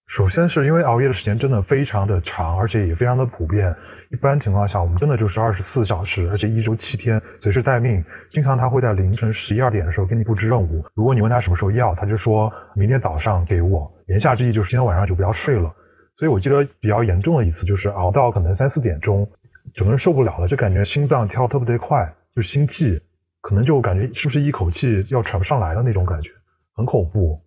[0.08, 3.76] 首先是因为熬夜的时间真的非常的长，而且也非常的普遍。
[4.12, 8.03] 一般情况下，我们真的就是二十四小时，而且一周七天，随时待命。
[8.32, 10.86] 经常他会在凌晨十一二点的时候给你布置任务。
[10.93, 13.91] 如果你问他什么时候要，他就说明天早上给我。
[14.06, 15.74] 言下之意就是今天晚上就不要睡了。
[16.18, 19.28] 所以我记得比较严重的一次就是熬到可能三四点钟，
[19.74, 23.01] 整个人受不了了，就感觉心脏跳特别快，就心悸，
[23.41, 26.30] 可能就感觉是不是一口气要喘不上来的那种感觉，
[26.76, 27.41] 很恐怖。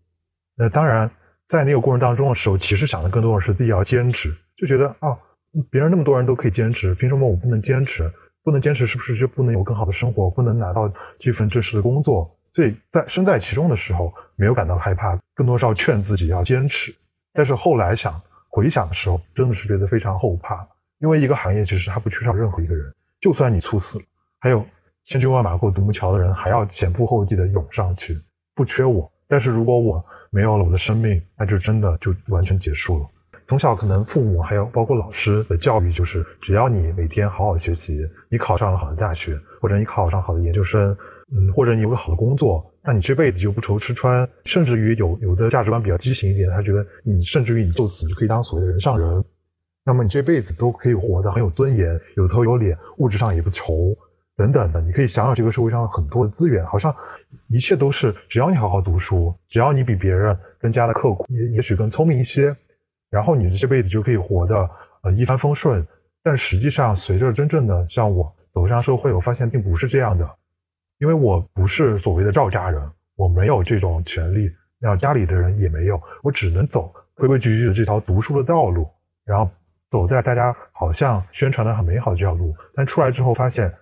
[0.56, 1.08] 那当然。
[1.48, 5.16] 在那个过程当中的时候，其实想的更多的是自己要坚持，就觉得啊，
[5.70, 8.08] 别人那么多人都可以坚持，凭什么我不能坚持？
[8.44, 10.30] 不能坚持，是不是就不能有更好的生活？
[10.30, 12.30] 不能拿到这份正式的工作？
[12.52, 16.94] 所以在身在其中的时候，没有感到害怕，更多是要劝自己要坚持。
[17.32, 20.66] 但是后来想回想的时候，真的是觉得非常后怕，
[20.98, 24.04] 因为一个行业其实它不缺少任何一个人，就算你猝死了，
[24.38, 24.64] 还有
[25.04, 28.18] 千军万马过独木桥的人还要前仆后继的涌上去，
[28.54, 29.10] 不缺我。
[29.26, 33.06] 但是如果我没有了我的生命，那就真的就完全结束了。
[33.46, 40.94] 从小可能父母还有包括老师的教育就是，只要你每天好好学习，你考上了好的大学，或者你考上好的研究生，
[41.32, 44.28] 嗯，或者你有个好的工作，那你这辈子就不愁吃穿。
[44.44, 49.24] 甚至于有有的价值观比较畸形一点，他觉得你甚至于你就此就可以当所谓的人上人，
[49.82, 53.96] 那么你这辈子都可以活得很有尊严，有头有脸，物质上也不愁。
[54.38, 54.80] 等等的。
[54.80, 56.94] 你可以想想这个社会上很多的资源，好像
[57.48, 62.56] 一切都是只要你好好读书，只要你比别人更加的刻苦，也也许更聪明一些，
[63.10, 64.70] 然后你的这辈子就可以活得
[65.02, 65.86] 呃一帆风顺。
[66.22, 70.28] 但实际上，随着真正的像我走上社会，我发现并不是这样的，
[70.98, 72.82] 因为我不是所谓的赵家人，
[73.16, 78.86] 我没有这种权利，然后家里的人也没有，我只能走规规矩矩的这条读书的道路，
[79.24, 79.50] 然后
[79.90, 83.72] 走在大家好像宣传的很美好的这条路，但出来之后发现，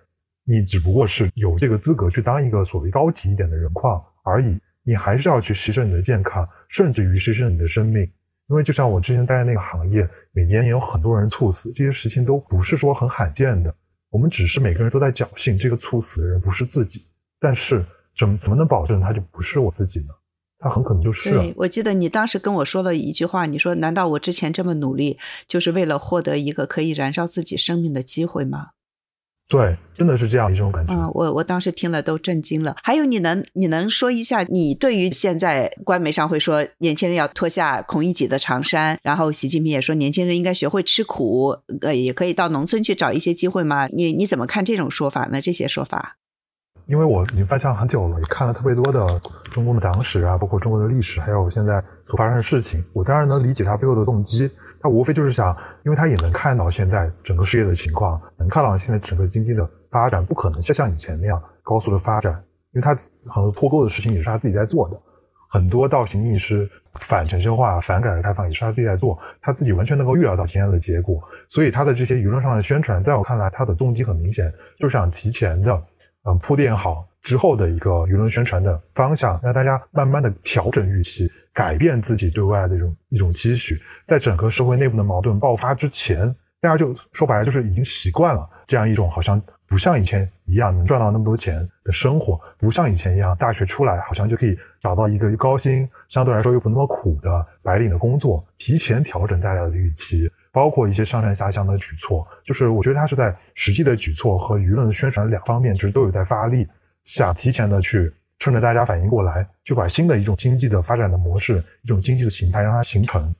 [0.49, 8.09] 你只不过是有这个资格去当一个所谓高级一点的人矿而已，你还是要去牺牲你的健康，甚至于牺牲你的生命。
[8.47, 13.75] 因为就像我之前待的那个行业，每年也有很多人猝死，这些事情都不是说很罕见的。
[14.09, 17.05] 我们只是每个人都在侥幸，这个猝死的人不是自己。
[17.41, 17.85] 但是
[18.17, 20.07] 怎怎么能保证他就不是我自己呢？
[20.59, 21.29] 他很可能就是。
[21.29, 28.69] 对，我记得你当时跟我说了一句话，你说：“难道我之前这么努力，就是为了获得一个可以燃烧自己生命的机会吗？”
[29.49, 30.93] 对，真的是这样一种感觉。
[30.93, 32.75] 嗯，我我当时听了都震惊了。
[32.83, 43.87] 还有，你能你能说一下，你对于现在官媒上会说年轻人要脱下孔乙己的长衫，然后习近平也说年轻人应该学会吃苦，呃，也可以到农村去找一些机会吗？
[43.87, 45.39] 你你怎么看这种说法呢？
[45.39, 46.17] 这些说法？
[46.87, 49.21] 因为我已经翻墙很久了，也看了特别多的
[49.51, 54.49] 中共的党史啊，包括中国的历史，还有现在所发生的事情，我当然能理解他背后的动机。
[54.79, 62.33] 他无非就是想，因为他也能看到现在整个世界的情况，能看到现在整个经济的发展不可能像像以前那样高速的发展，
[62.73, 64.99] 因为他很多脱钩的事情也是他自己在做的，
[65.49, 66.69] 很多倒行逆施、
[67.01, 75.73] 反城镇化、反改革开放也是他自己在做，他自己完全能够预料到现在的结果，所以他的这些舆论上的宣传，在我看来，他的动机很明显，就是想提前的，
[76.25, 81.29] 嗯，铺垫好之后的一个舆论宣传的方向，让大家慢慢的调整预期。
[81.53, 106.67] 改变自己对外的一种一种期许，在整个社会内部的矛盾爆发之前，大家就说白了就是已经习惯了这样一种好像不像以前一样能赚到那么多钱的生活，不像以前一样大学出来好像就可以找到一个高薪相对来说又不那么苦的白领的工作，提前调整大家的预期，包括一些上山下乡的举措，就是我觉得他是在实际的举措和舆论宣传两方面其实都有在发力，
[107.07, 108.13] 想提前的去。
[108.39, 113.33] 趁着大家反应过来，就把新的一种经济的发展的模式、一种经济的形态让它形成。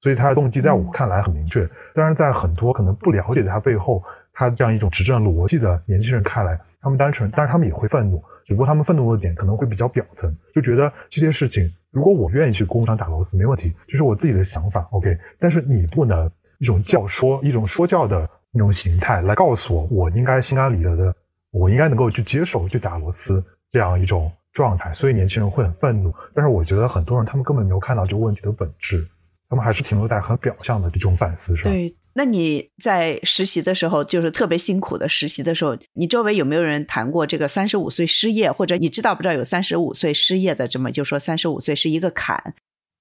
[0.00, 1.68] 所以他的动机在我看来很明确。
[1.92, 4.00] 当然，在很多可能不了解他背后
[4.32, 8.22] 他这样一种执政逻辑的年轻人看来，他们单纯，但是他们也会愤怒。
[8.46, 15.18] 只不过他们愤怒的点可能会比较表层，就觉得这些事情，如果我愿意去工厂打螺丝，没问题，这是我自己的想法，OK。
[15.40, 21.16] 但是你不能一种教说、一种说教的那种形态来告诉我，我应该心安理得的，
[21.54, 23.42] 我应该能够去接受去打螺丝
[23.72, 24.30] 这样一种。
[24.54, 26.14] 状态，所以年轻人会很愤怒。
[26.32, 29.04] 但是我觉得很多人他们根本没有看到这个问题的本质，
[29.50, 31.64] 他们还是停留在很表象的这种反思上。
[31.64, 42.54] 对，那你在实习的时候，就是特别辛苦的实习的时候，你周围有没有人谈过这个三十五岁失业，或者你知道不知道有三十五岁失业的这么就说三十五岁是一个坎？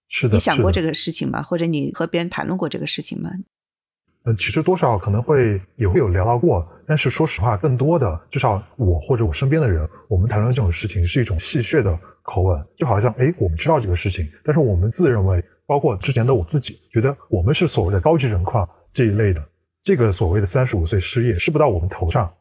[0.10, 1.44] 是的，你想过这个事情吗？
[1.44, 3.30] 或者你和别人谈论过这个事情吗？
[4.24, 19.44] 嗯，其实多少可能会也会有聊到过，但是说实话，更多的至少我或者我身边的人，我们谈论这种事情是一种戏谑的口吻，就好像哎，我们知道这个事情，但是我们自认为，包括之前的我自己，觉得我们是所谓的高级人矿这一类的，
[19.84, 22.32] 这个所谓的三十五岁失业，是不到我们头上，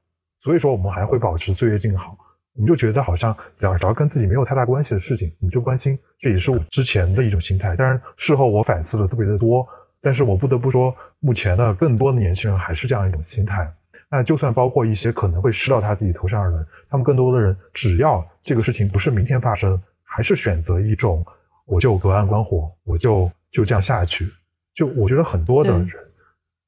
[0.40, 2.16] 所以说我们还会保持岁月静好，
[2.54, 7.76] 我们就觉得好像只要只要跟自己没有太大关系的事情，我们就关心，这也是我之前的一种心态。
[7.76, 9.66] 当然事后我反思了特别的多。
[10.04, 13.72] 但是我不得不说，目前的更多的年轻人还是这样一种心态。
[14.14, 21.24] 那就算包括一些可能会施到他自己头上的人，他们更多的人，只要这个事情不是明天发生，还是选择一种
[21.64, 24.28] 我就隔岸观火，我就就这样下去。
[24.74, 25.88] 就我觉得很多的人，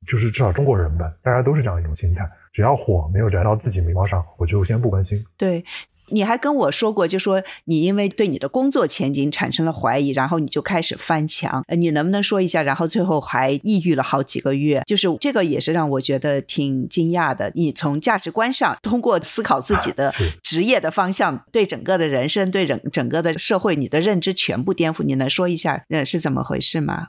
[0.06, 2.26] 就是至少中国人吧，大家都是这样一种心态。
[2.50, 5.22] 只要火没有燃到自己眉毛上，我就先不关心。
[5.36, 5.62] 对。
[6.08, 11.64] 你还跟我说过，就说你因为对你的工作前景产生了怀疑，然后你就开始翻墙。
[11.68, 12.62] 呃，你能不能说一下？
[12.62, 17.50] 然后最后还抑郁了好几个月，就是这个也是让我觉得挺惊讶的。
[17.54, 25.02] 你从价值观上，通过思考自己的职业的方向，对整个的人生，对整整个的社会，你的认知全部颠覆。
[25.02, 27.08] 你能说一下，呃，是怎么回事吗？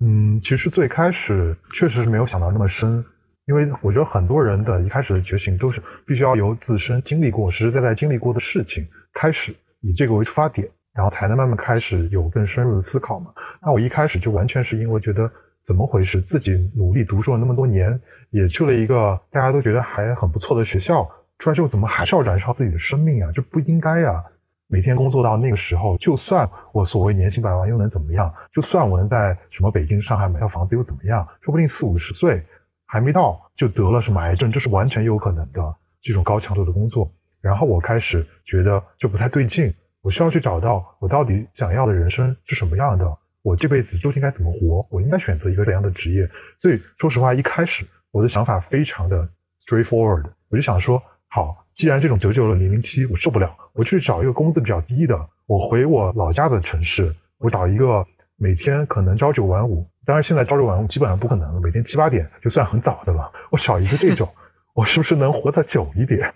[0.00, 3.04] 嗯，其实最开始确实是没有想到那么深。
[3.48, 13.32] 因为我觉得很多人的一开始的觉醒都是必须要由自身经历过、实实在在经历过的事情开始，以这个为出发点，然后才能慢慢开始有更深入的思考嘛。
[13.62, 15.30] 那我一开始就完全是因为觉得
[15.64, 23.32] 怎么回事，自己努力读书了那么多年，也去了一个大家都觉得还很不错的学校，出来之后怎么还是要燃烧自己的生命啊？
[23.34, 24.22] 这不应该呀！
[24.66, 28.30] 每天工作到那个时候，就算我所谓年薪百万又能怎么样？
[28.52, 31.26] 就算我能在什么北京、上海买套房子又怎么样？
[31.40, 32.42] 说不定四五十岁。
[32.90, 35.62] 还没到就得了什么癌症，这是完全有可能的。
[36.00, 37.12] 这种高强度的工作。
[37.40, 43.06] 然后我开始觉得就不太对劲，我需要去找到我到底想要的人生是什么样的，
[43.42, 46.26] 我这辈子究竟该怎么活，我应该选择一个怎样的职业。
[46.58, 49.28] 所以说实话，一开始我的想法非常的
[49.66, 58.04] straightforward，我就想说，好，既然这种九九六零零七我受不了，我去找一个工资比较低的，我回我老家的城市，我找一个
[58.36, 64.26] 每天可能朝九晚五，当然现在朝九晚五基本上不可能了，每天七八点就算很早的了，我找一个这种，
[64.72, 66.32] 我是不是能活得久一点？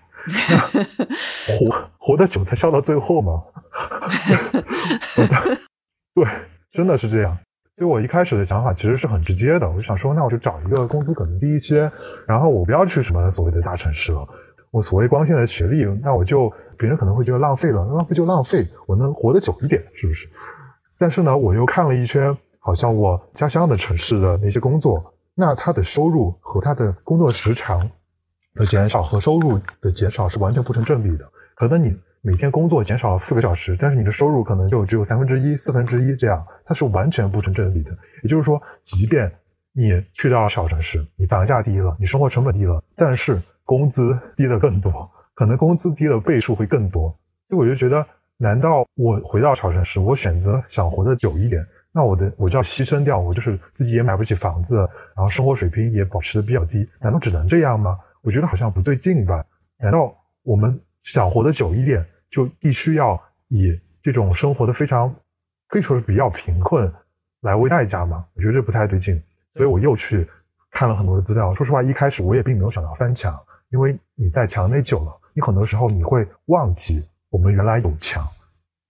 [1.57, 3.41] 活 活得久才笑到最后吗？
[6.13, 6.23] 对，
[6.71, 7.35] 真的是这样。
[7.75, 11.91] 所以我一开始的想法其实是很直接的，我就想说，那我就找一个工资可能低一些，
[12.27, 14.23] 然后我不要去什么所谓的大城市了。
[14.69, 16.47] 我所谓光鲜的学历，那我就
[16.77, 20.29] 别人可能会觉得浪费了，浪费就浪费，我能活得久一点，是不是？
[20.99, 27.87] 但是呢，我又看了一圈，好像我家乡的城市的那些工作，那他的收入和他的工作时长。
[28.55, 31.25] 的减少和收入的减少是完全不成正比的。
[31.55, 31.91] 可能你
[32.21, 37.89] 每天工作减少了四个小时，但是你的收入可能就只有三分之一、四分之一这样，它是完全不成正比的。
[38.21, 39.31] 也就是说，即便
[39.71, 47.09] 你去到了小城市，你房价低了，你生活成本低了，但是工资低的更多，可能工资低的倍数会更多。
[47.49, 48.05] 所以我就觉得，
[48.37, 51.65] 难道我回到小城市，我选择想活得久一点，
[51.95, 54.77] 那我的我就要牺牲掉，我就是自己也买不起房子，
[55.15, 57.95] 然后生活水平也保持的比较低，难道只能这样吗？
[58.21, 59.45] 我觉得好像不对劲吧？
[59.77, 65.13] 难道我们想活得久一点，就必须要以这种生活的非常
[65.67, 66.91] 可以说是比较贫困
[67.41, 68.25] 来为代价吗？
[68.33, 69.21] 我觉得这不太对劲，
[69.53, 70.27] 所以我又去
[70.71, 71.53] 看了很多的资料。
[71.53, 73.37] 说实话，一开始我也并没有想到翻墙，
[73.69, 78.27] 因为你在墙内久了，你很多时候你会忘记我们原来有墙，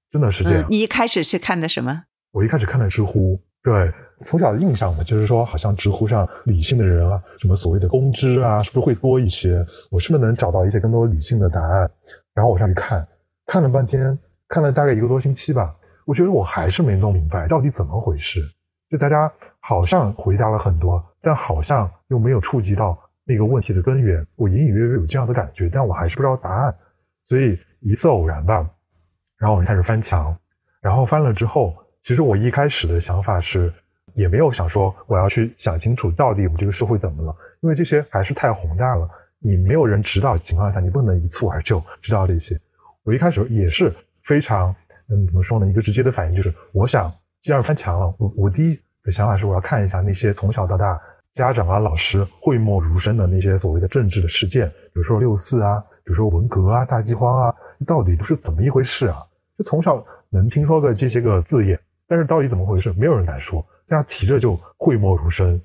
[0.10, 0.66] 真的是这样。
[0.70, 2.06] 你一开始是看的什么？
[2.34, 3.39] 我一开始看的知乎。
[3.61, 9.63] 对，从小的印象嘛，就是说，好像知乎上理性的人啊，什么所谓的公知啊，是不是会多一些？
[9.91, 11.89] 我是不是能找到一些更多理性的答案？
[12.34, 13.07] 然后我上去看，
[13.45, 14.17] 看了半天，
[14.49, 15.75] 看了大概一个多星期吧，
[16.05, 18.41] 我觉得我还是没弄明白到底怎么回事。
[18.89, 24.25] 就大家好像回答了很多，但好像又没有触及到那个问题的根源。
[24.36, 26.75] 我隐隐约约有这样的感觉，但我还是不知道答案。
[27.27, 28.67] 所以一次偶然吧，
[29.38, 30.36] 然后我就开始翻墙，
[30.81, 31.73] 然后翻了之后。
[32.04, 33.72] 其实我一开始的想法是，
[34.14, 39.10] 也没有想说我要去想清楚到底我们这个社会怎么了，因为这些还是太宏大了。
[39.39, 42.60] 你没有人指导的情况下，你不能一蹴而就知道这些。
[43.04, 43.93] 我一开始也是
[44.24, 44.76] 非常，
[45.08, 45.66] 嗯，怎么说呢？
[45.66, 47.10] 一个直接的反应就是，我想
[47.41, 50.99] 既然翻墙了，我我第一的想法是我要看一下那些从小到大
[51.36, 57.56] 家长啊、老师讳莫如深的那些所谓的政治的事件，比如说六四啊，比如说文革啊、大饥荒啊，
[57.88, 59.24] 到底都是怎么一回事啊？
[59.58, 61.80] 就从小能听说个这些个字眼。
[62.08, 65.60] 但是到底怎么回事，没有人敢说，大家提着就讳莫如深，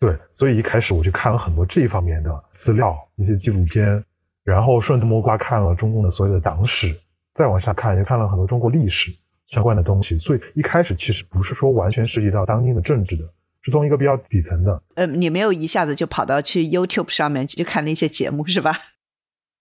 [0.00, 4.02] 对，所以一开始我就看了很多这方面的资料，一些纪录片，
[4.42, 6.92] 然后顺藤摸瓜看了中共的所有的党史，
[7.34, 9.12] 再往下看也看了很多中国历史
[9.48, 13.24] 相关的东西，所以一开始其实不是说完全涉及到当今的政治的，
[13.60, 14.82] 是从一个比较底层的。
[14.94, 18.74] 呃，你没有一下子就跑到去 YouTube 上面去看那些节目是吧？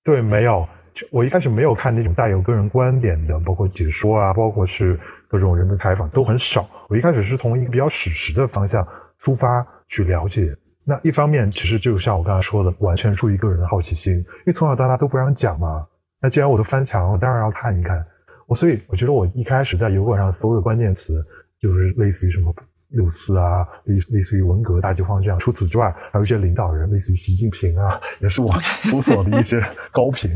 [0.04, 0.68] 对，没有，
[1.12, 5.00] 我一开始没有看那种带有个人观点的，包括解说啊，包括是。
[5.32, 6.70] 各种人的采访都很少。
[6.90, 8.86] 我一开始是从一个比较史实的方向
[9.20, 10.54] 出发去了解。
[10.84, 15.88] 那一方面，其实就像我刚才说的，完全出于个人的好奇心，因为从小到大都不让讲嘛。
[16.20, 18.06] 那既然我都翻墙，我当然要看一看。
[18.48, 21.26] 我所以我觉得我一开始在油管上搜的关键词
[21.62, 22.54] 就是类似于什么
[22.90, 25.40] 六四啊，类类似于文革、大饥荒这样。
[25.40, 28.48] 除此之外，还有一些领导人，类似于习近平啊，也是我
[28.90, 30.32] 搜索的一些高频。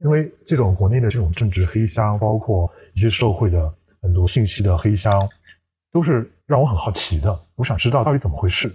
[0.00, 3.74] 因为这种国内的这种政治黑箱，包括一些社会的。
[4.00, 5.12] 很多信息的黑箱，
[5.92, 7.38] 都是让我很好奇的。
[7.56, 8.74] 我想知道到底怎么回事。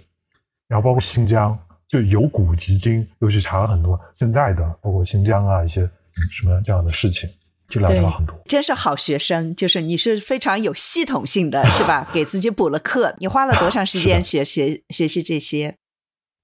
[0.66, 1.58] 然后包括新疆，
[1.88, 5.88] 就由古及今，又去查了很多现在的，包括新疆啊一些
[6.30, 7.28] 什么这样的事情，
[7.68, 8.34] 就了解了很多。
[8.46, 12.08] 真是好学生，就是你是非常有系统性的，是吧？
[12.14, 13.14] 给自己补了课。
[13.18, 15.76] 你花了多长时间学习学习这些？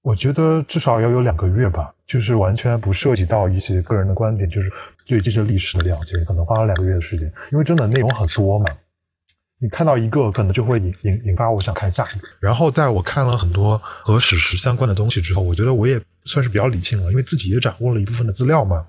[0.03, 4.71] 我觉得至少要有两个月吧，就是完全不涉及到一些个人的观点，就是。
[5.05, 8.65] 对这些历史的了解，可能花了两个月的时间，因为真的内容很多嘛。
[9.63, 12.27] 你看到一个，可能就会引引引发我想看下一个。
[12.39, 18.83] 然后在我看了很多和史实相关的东西之后，我觉得我也算是比较理性了，因为自己也掌握了一部分的资料嘛。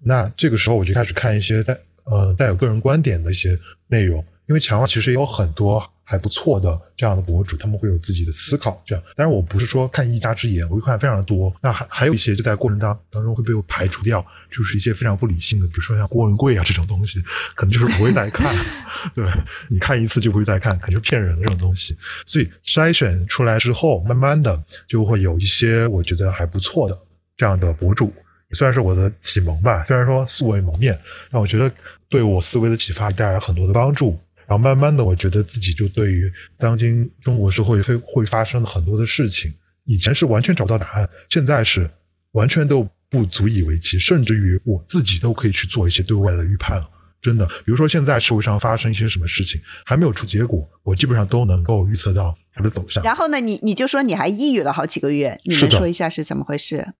[0.00, 5.82] 那这个时候我就开始看一些带呃带有个人观点的一些内容，因为墙上其实也有很多。
[6.08, 9.04] 还不错的这样的博主，他们会有自己的思考，这样。
[9.16, 11.52] 当然，我不是说看一家之言，我会看非常的多。
[11.60, 17.20] 那还还有一些就在过程当当中会被我排除掉，就是一些非常不理性的，比如说像郭文贵啊这种东西，
[17.56, 18.54] 可能就是不会再看。
[19.16, 19.28] 对，
[19.68, 21.96] 你看一次就不会再看，肯定骗人的这种东西。
[22.24, 26.96] 所以筛选出来之后，慢慢的就会有一些我觉得还不错的
[27.36, 28.14] 这样的博主，
[28.50, 29.82] 也算是我的启蒙吧。
[29.82, 30.96] 虽然说素未谋面，
[31.32, 31.68] 但我觉得
[32.08, 34.16] 对我思维的启发带来很多的帮助。
[34.48, 39.52] 然后慢慢的，我觉得自己就对于当今中国社会会会发生的很多的事情，
[39.84, 41.90] 以前是完全找不到答案，现在是
[42.30, 46.88] 完全都不足以为奇，甚至于我自己都可以去做一些对未来的预判了。
[47.20, 53.02] 真的，比如说现在社会上发生一些什么事情，还没有出结果，我基本上都能够预测到它的走向。
[53.02, 56.94] 然后呢，你你就说你还抑郁了好几个月，你能说一下是怎么回事？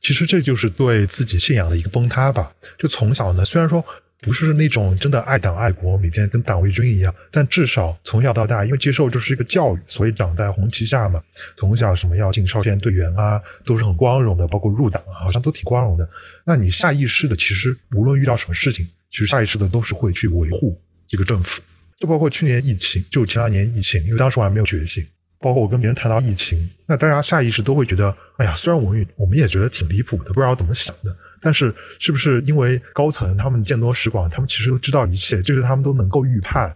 [0.00, 2.52] 其实这就是对自己信仰的一个崩塌吧。
[2.76, 3.84] 就从小呢，虽然说。
[4.22, 11.20] 不是那种真的爱党爱国，每天跟党卫军一样，但至少从小到大，因为接受就是一个教育，所以长在红旗下嘛。
[11.56, 16.08] 从小什么要进少先队员啊，都是很光荣的，包括入党，好像都挺光荣的。
[16.44, 21.60] 那你下意识的，其实无论遇到什么事情，其实下意识的都是会去维护这个政府。
[21.98, 25.04] 就包括去年疫情，就前两年疫情，因为当时我还没有觉醒。
[25.40, 31.12] 包括我跟别人谈到疫情，那大家下意识都会觉得，哎呀，虽然我们我们也觉得挺离谱的，不知道怎么想的。
[31.42, 36.72] 但是，是不是因为高层他们见多识广，他们其实都知道一切，就是他们都能够预判，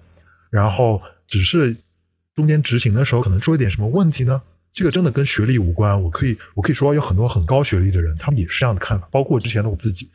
[0.50, 1.74] 然后只是
[2.34, 4.42] 中间执行的时候可能出了点什么问题呢？
[4.72, 6.02] 这个真的跟学历无关。
[6.02, 9.08] 我可以，我可以说有很多很高学历的人，他们也是这样的看法。
[9.10, 10.10] 包括之前的我自己，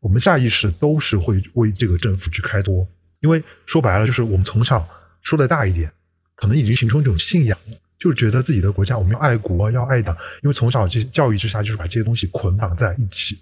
[0.00, 2.86] 我们下意识都是会为这个政府去开脱，
[3.20, 4.88] 因为说白了就是我们从小
[5.20, 5.92] 说的大一点，
[6.36, 7.58] 可能已经形成一种信仰，
[7.98, 13.36] 就是觉得自己的国家我们要爱国要爱党，因为从小这些教育之下就是把这些东西捆绑在一起。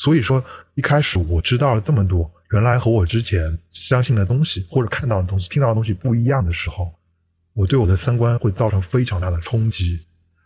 [0.00, 0.42] 所以说，
[0.76, 6.90] 一开始我知道了这么多，原来和我之前相信的东西或者看到的东西、听到的东西不一样的时候，
[7.52, 10.00] 我对我的三观会造成非常大的冲击，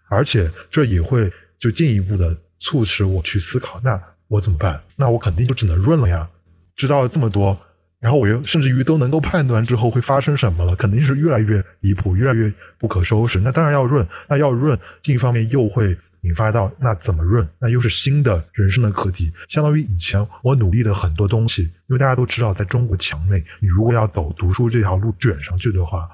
[0.09, 4.83] 而且这也会就进一步的促使我去思考：那我怎么办？
[4.97, 6.29] 那我肯定就只能润了呀。
[6.75, 7.57] 知道了这么多，
[8.01, 13.39] 然后我又甚至于都能够判断之后会发生什么了，肯定是越来越离谱，越来越不可收拾。
[13.39, 15.97] 那当然要润，那要润，另一方面又会。
[16.25, 17.47] 引发到那怎么润？
[17.59, 19.33] 那又是新的人生的课题。
[19.49, 26.09] 相当于以前我努力的很多东西，因为大家都知道，在中国墙内，你如果要走读书这条路卷上去的话，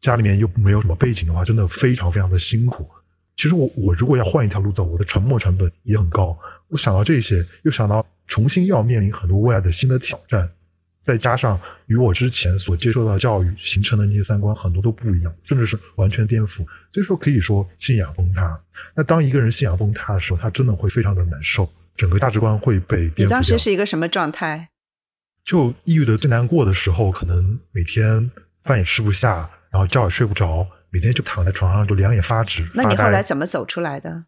[0.00, 2.88] 家里面又没有什么背景的话，真的非常非常的辛苦。
[3.36, 6.36] 其实我我如果要换一条路走，我的沉没成本也很高。
[6.68, 10.48] 我想到这些，又想到重新要面临很多未来的新的挑战。
[11.02, 16.58] 再加上与我之前所接受到教育形成的那些三观很多都不一样，甚至是完全颠覆，
[16.90, 18.60] 所以说可以说信仰崩塌。
[18.94, 23.22] 那当一个人信仰崩塌的时候，他真的会非常的难受，整个价值观会被颠覆。
[23.22, 24.68] 你当时是一个什么状态？
[25.42, 28.30] 就抑郁的最难过的时候，可能每天
[28.64, 32.68] 饭也吃不下，然后觉也睡不着，每天就躺在床上就两眼发直。
[32.74, 34.24] 那你后来怎么走出来的？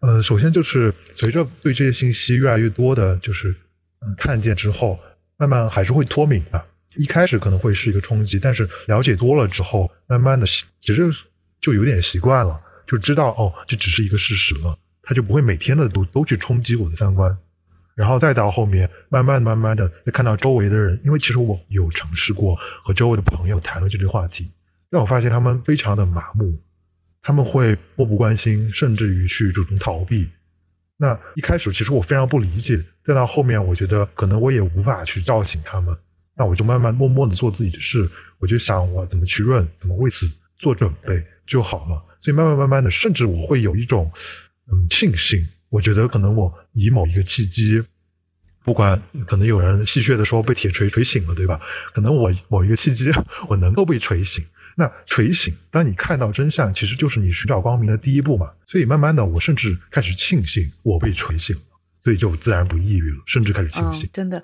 [0.00, 3.54] 呃，首先就是随着对这些信息越来越多的，就是
[4.00, 4.98] 嗯看见之后。
[5.40, 6.62] 慢慢还是会脱敏的，
[6.96, 11.10] 一开始可能会是一个冲击，但是了解多了之后，慢慢的习其实
[11.62, 17.34] 就有点习惯了，就知道哦，这只是一个事实了，他就不会每天的都都去冲击我的三观，
[17.94, 24.50] 然后再到后面，慢慢慢慢的再看到周围的人，因为其实我有尝试过和周围的朋友谈论这类话题，
[24.90, 26.54] 但我发现他们非常的麻木，
[27.22, 30.28] 他们会漠不关心，甚至于去主动逃避。
[31.02, 35.96] 那一开始其实我非常不理解，再到后面我觉得可能我也无法去叫醒他们，
[36.36, 38.06] 那我就慢慢默默的做自己的事，
[38.38, 42.04] 我就想我怎么去润，怎么为此做准备就好了。
[42.20, 44.12] 所以慢慢慢慢的，甚至我会有一种
[44.70, 47.82] 嗯庆幸，我觉得可能我以某一个契机，
[48.62, 51.58] 不管可能有人戏谑的说被铁锤锤醒了，对吧？
[51.94, 53.10] 可能我某一个契机，
[53.48, 54.44] 我能够被锤醒。
[54.76, 58.50] 那锤醒，当你看到真相，其实就是你寻找光明的第一步嘛。
[58.66, 61.62] 所以慢慢的，我甚至开始庆幸我被锤醒了，
[62.02, 64.08] 所以就自然不抑郁了，甚至开始庆幸。
[64.12, 64.42] 真的？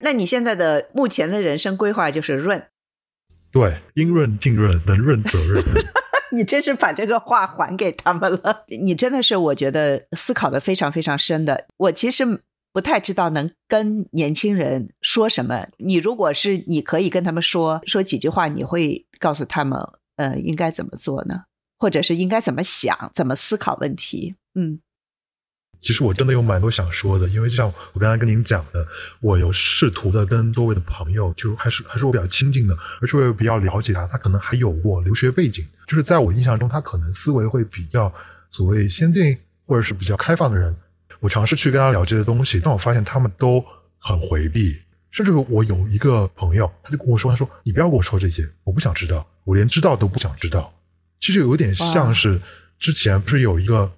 [0.00, 2.66] 那你现在的目前的人生规划就是润？
[3.50, 5.64] 对，应润尽润，能润则润。
[6.32, 8.64] 你真是把这个话还给他们了。
[8.68, 11.66] 你真的是我觉得思考的非常非常深的。
[11.76, 12.40] 我其实。
[12.74, 15.68] 不太知道能跟年轻人说什么。
[15.78, 19.78] 你如果是你可以跟他们说说几句话，你会告诉他们，
[20.16, 21.44] 呃，应该怎么做呢？
[21.78, 24.34] 或者是应该怎么想、怎么思考问题？
[24.56, 24.80] 嗯，
[25.78, 28.84] 其实我真的有蛮多想说的，因为就像我刚才跟您讲的，
[29.20, 38.12] 我有试图的跟多位的朋友，就还是还是我比较亲近的，而且我也比较了解他，他可能还有过留学背景，就是在我印象中，他可能思维会比较
[38.50, 40.74] 所谓先进或者是比较开放的人。
[41.24, 43.64] 我尝试去跟他聊这些东西，但我发现他们都
[43.98, 44.78] 很回避。
[45.10, 50.70] 甚至我有一个朋友，他就跟我说：“他说你不要跟我说这些，我不想知道，我连知道都不想知道。”
[51.20, 52.38] 其实有点像是
[52.78, 53.90] 之前不是有一个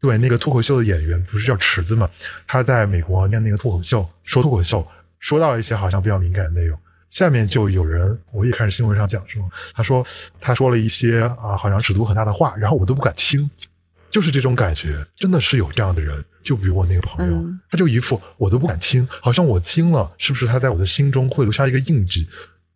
[0.00, 2.08] 对那个脱口秀的演员，不是叫池子嘛？
[2.46, 4.88] 他在美国念那个脱口秀，说脱口秀，
[5.18, 6.78] 说到一些好像比较敏感的内容，
[7.10, 9.42] 下面就有人，我也看新闻上讲说，
[9.74, 10.06] 他说
[10.40, 13.50] 他说了一些啊，好像尺度很大的话，然后我都不敢听。
[14.10, 16.24] 就是这种感觉，真的是有这样的人。
[16.42, 22.26] 就比如我那个朋友，嗯他就一副我都不敢听，好像我听了，是不是他在我的心中会留下一个印记？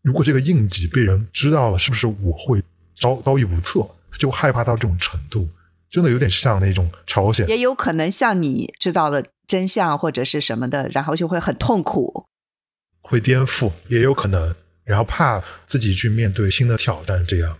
[0.03, 2.63] 如果这个印记被人知道了，是不是我会
[2.95, 3.87] 遭遭遇不测？
[4.19, 5.49] 就害怕到这种程度，
[5.91, 7.49] 真的有点像那种朝鲜。
[7.49, 12.27] 也有可能像你知道了真相或者是什么的，然后就会很痛苦。
[13.01, 14.55] 会颠覆，也有可能，
[14.85, 17.57] 然后怕自己去面对新的挑战，这样。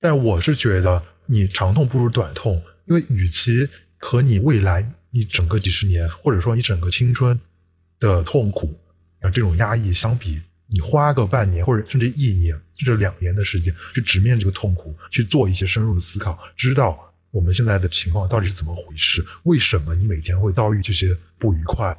[0.00, 7.38] 但我是觉得，你长痛不如短痛，因为与其和你未来你整个几十年，或者说你整个青春
[7.98, 8.78] 的痛苦，
[9.20, 16.98] 啊这种压抑相比，你花个半年或者甚至一年甚至两年的时间去直面这个痛苦，去做一些深入的思考，知道
[17.30, 21.96] 我们现在的情况到底是怎么回事，为什么你每天会遭遇这些不愉快，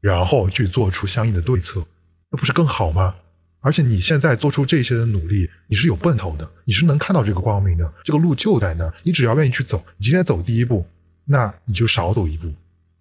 [0.00, 1.84] 然后去做出相应的对策，
[2.30, 3.14] 那不是更好吗？
[3.62, 9.82] 而且你现在做出这些的努力，你是有奔头的，你是能看到这个光明的，这个路就在那儿，你只要愿意去走。
[9.96, 10.84] 你今天走第一步，
[11.24, 12.48] 那你就少走一步；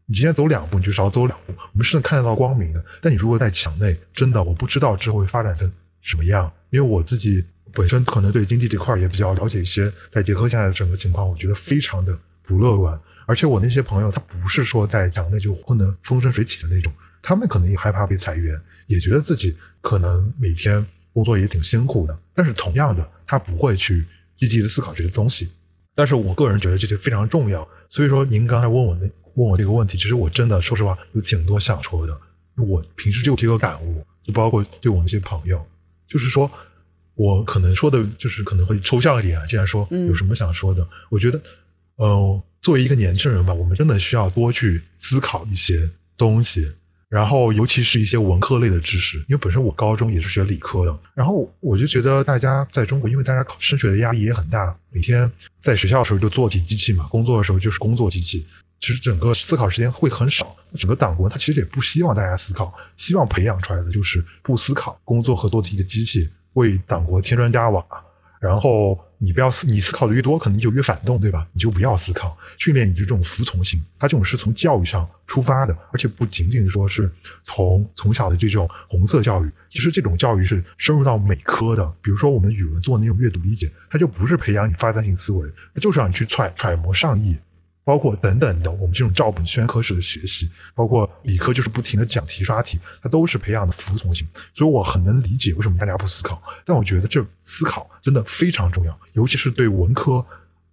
[0.05, 1.53] 你今天走两步，你就少走两步。
[1.73, 2.85] 我们是能看得到光明的。
[3.01, 5.69] 但你如果在墙内，真的我不知道之后会发展成
[6.01, 7.43] 什么样，因为我自己
[7.73, 12.99] 本身可能对经济这块也比较了解一些，再结合现在的整个情况，我觉得非常的不乐观。
[13.25, 24.05] 而且我那些朋友，他不是说在墙内就混得风生水起的那种，他们可能也害怕被裁员，也觉得自己可能每天工作也挺辛苦的，但是同样的，他不会去
[24.35, 25.49] 积极的思考这些东西。
[25.93, 29.01] 但是我个人觉得这些非常重要，所以说您刚才问我那
[29.33, 32.17] 问我这个问题，其实我真的说实话有挺多想说的。
[32.57, 35.65] 我平时就有这个感悟，就包括对我那些朋友，
[36.07, 36.49] 就是说
[37.15, 39.45] 我可能说的就是可能会抽象一点啊。
[39.45, 41.41] 既然说有什么想说的，我觉得，
[41.95, 46.69] 呃，作为一个年轻人吧，我们真的需要多去思考一些东西。
[47.11, 55.29] 然后，尤其是一些文科类的知识，因为本身我高中也是学理科的，然后我就觉得大家在中国，因为大家考升学的压力也很大，每天
[55.59, 58.47] 在学校的时候就做题机器嘛，工作的时候就是工作机器，
[58.79, 60.55] 其实整个思考时间会很少。
[60.77, 67.85] 整个党国他其实也不希望大家思考，希望培养出来的就是不思考、工作和做题的机器，为党国添砖加瓦。
[68.39, 71.47] 然后你不要思，你思考的越多，可能你就越反动，对吧？
[71.53, 73.79] 你就不要思考，训练你的这种服从性。
[73.99, 77.07] 他这种是从教育上出发的，而且不仅仅说是
[77.43, 81.85] 从从小的这种红色教育，其实这种教育是深入到每科的。
[82.01, 87.37] 比如说我们语文做那种阅读理解，它就不是培养你发散性思维，它就是让你去揣揣摩上意。
[87.83, 94.27] 包括等等的，我们这种照本宣科式的学习，包括理科就是不停的讲题刷题，它都是培养的服从性。
[94.53, 100.23] 所以我很能理解为什么大家不思考，但我觉得这思考真的非常重要，尤其是对文科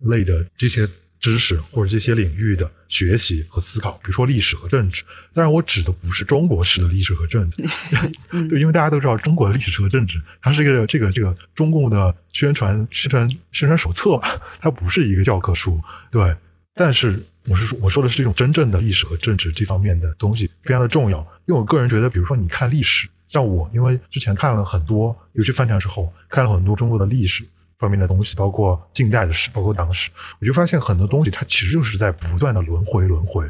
[0.01, 0.87] 类的这些
[1.19, 5.03] 知识或者这些领域的学习和思考，比如说历史和政治。
[5.33, 7.63] 当然，我指的不是中国式的历史和政治，
[8.49, 14.29] 对，因为大家都知道中国的历史和政治，它是一个这个这个中共的宣传宣传宣传手册嘛，
[14.61, 15.81] 它不是一个教科书，
[16.11, 16.37] 对。
[16.79, 27.45] 但是我是说，我说的是这种真正的历史和政治这方面的东西非常的重要，因为我个人觉得，比如说你看历史，像我，因为之前看了很多，尤其翻墙之后看了很多中国的历史
[27.81, 30.09] 方面的东西，包括近代的史，包括党史，
[30.41, 33.45] 我就发现很多东西它其实就是在不断的轮回轮回，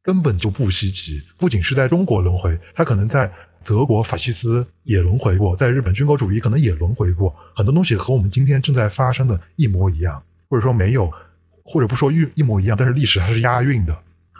[0.00, 1.20] 根本就不稀奇。
[1.36, 3.28] 不仅是在中国轮回，它可能在
[3.64, 11.12] 德国法西斯也轮回过，在日本军国主义可能也轮回过，很多东西和我们今天正在发生的一模一样，或者说没有。
[11.70, 13.94] 或者不说一一模一样，但是历史它是押韵的，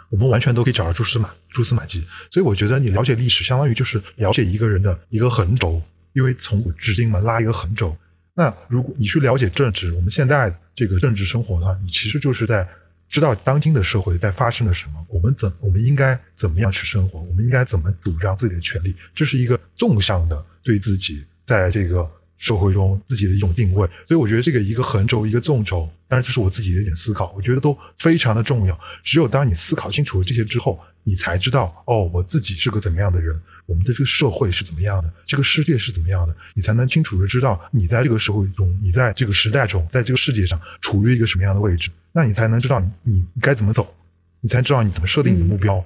[0.09, 2.03] 我们完全都可以找到蛛丝马蛛丝马迹。
[2.31, 5.79] 所以我觉得你了解历史，相当于就是了解一个人的一个横轴，
[6.13, 7.95] 因为从古至今嘛，拉一个横轴。
[8.33, 12.67] 那如果你去了解政治，我们现在这个政治生活的话，你其实就是在
[13.07, 22.09] 知道当今的社会在发生了什么，我们怎我们应该怎么样去生活，我们应该怎么主张自己的权利，这是一个纵向的对自己在这个。
[22.41, 28.77] 社会中自己的一种定位，所以我觉得这个一个横轴，一个纵轴，当然这是我自己的一点思考，我觉得都非常的重要。
[29.03, 43.95] 只有当你思考清楚了这些之后，你才知道哦，我自己是个怎么样的人，我们的这个社会是怎么样的，这个世界是怎么样的，你才能清楚的知道你在这个社会中，你在这个时代中，在这个世界上处于一个什么样的位置，那你才能知道你你该怎么走，
[44.41, 45.85] 你才知道你怎么设定你的目标。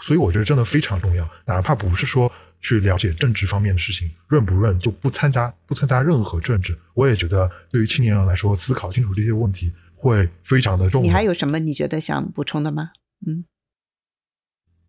[0.00, 2.30] 所以我觉得真的非常重要，哪怕不是说。
[2.60, 6.76] 去了解政治方面的事情，润不润就不参加，不参加任何政治。
[6.94, 11.06] 我也觉得，对于青年人来说，思考清楚这些问题会非常的重要。
[11.06, 12.90] 你还有什么你觉得想补充的吗？
[13.26, 13.44] 嗯，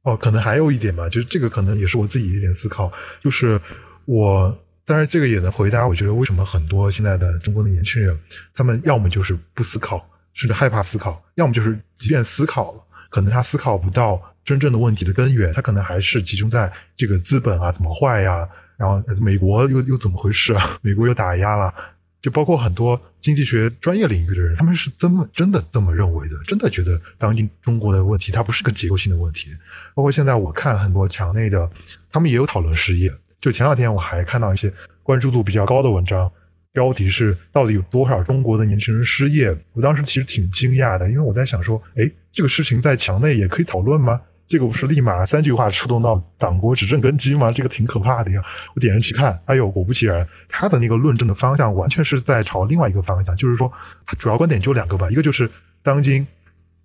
[0.03, 2.91] 哦，可能还有一点吧，就是这个可能也是我自己一点思考，
[3.23, 3.59] 就是
[4.05, 8.17] 我当然这个也能回答，我觉得为什么很多现在的中国的年轻人，
[8.55, 14.19] 他们要么就是不思考，甚至害怕思考，要么就是即便思考了，可能他思考不到
[14.49, 21.71] 真正的问题的根源，它可能还是集中在这个资本啊怎么坏呀，然后美国又又怎么回事啊， 美国又打压了，
[22.19, 29.55] 就包括很多经济学专业领域的人，他们是这么真的这么认为的，真的觉得当今中国的问题它不是个结构性的问题。
[29.93, 31.69] 包括现在我看很多墙内的，
[32.11, 33.13] 他们也有讨论失业。
[33.39, 34.73] 就前两天我还看到一些
[35.03, 36.29] 关注度比较高的文章，
[36.73, 39.55] 标题是到底有多少中国的年轻人失业？
[39.73, 44.19] 我当时其实挺惊讶的，因为我在想说，哎，这个事情在墙内也可以讨论吗？
[44.49, 47.51] 这个不是立马三句话触动到党国执政根基吗？
[47.51, 48.43] 这个挺可怕的呀！
[48.73, 53.71] 我点进去看，哎呦，果不其然，他的那个论证的方向完全是在朝另外一个方向，就是说，
[54.17, 55.47] 主要观点就两个吧，一个就是
[55.83, 56.25] 当今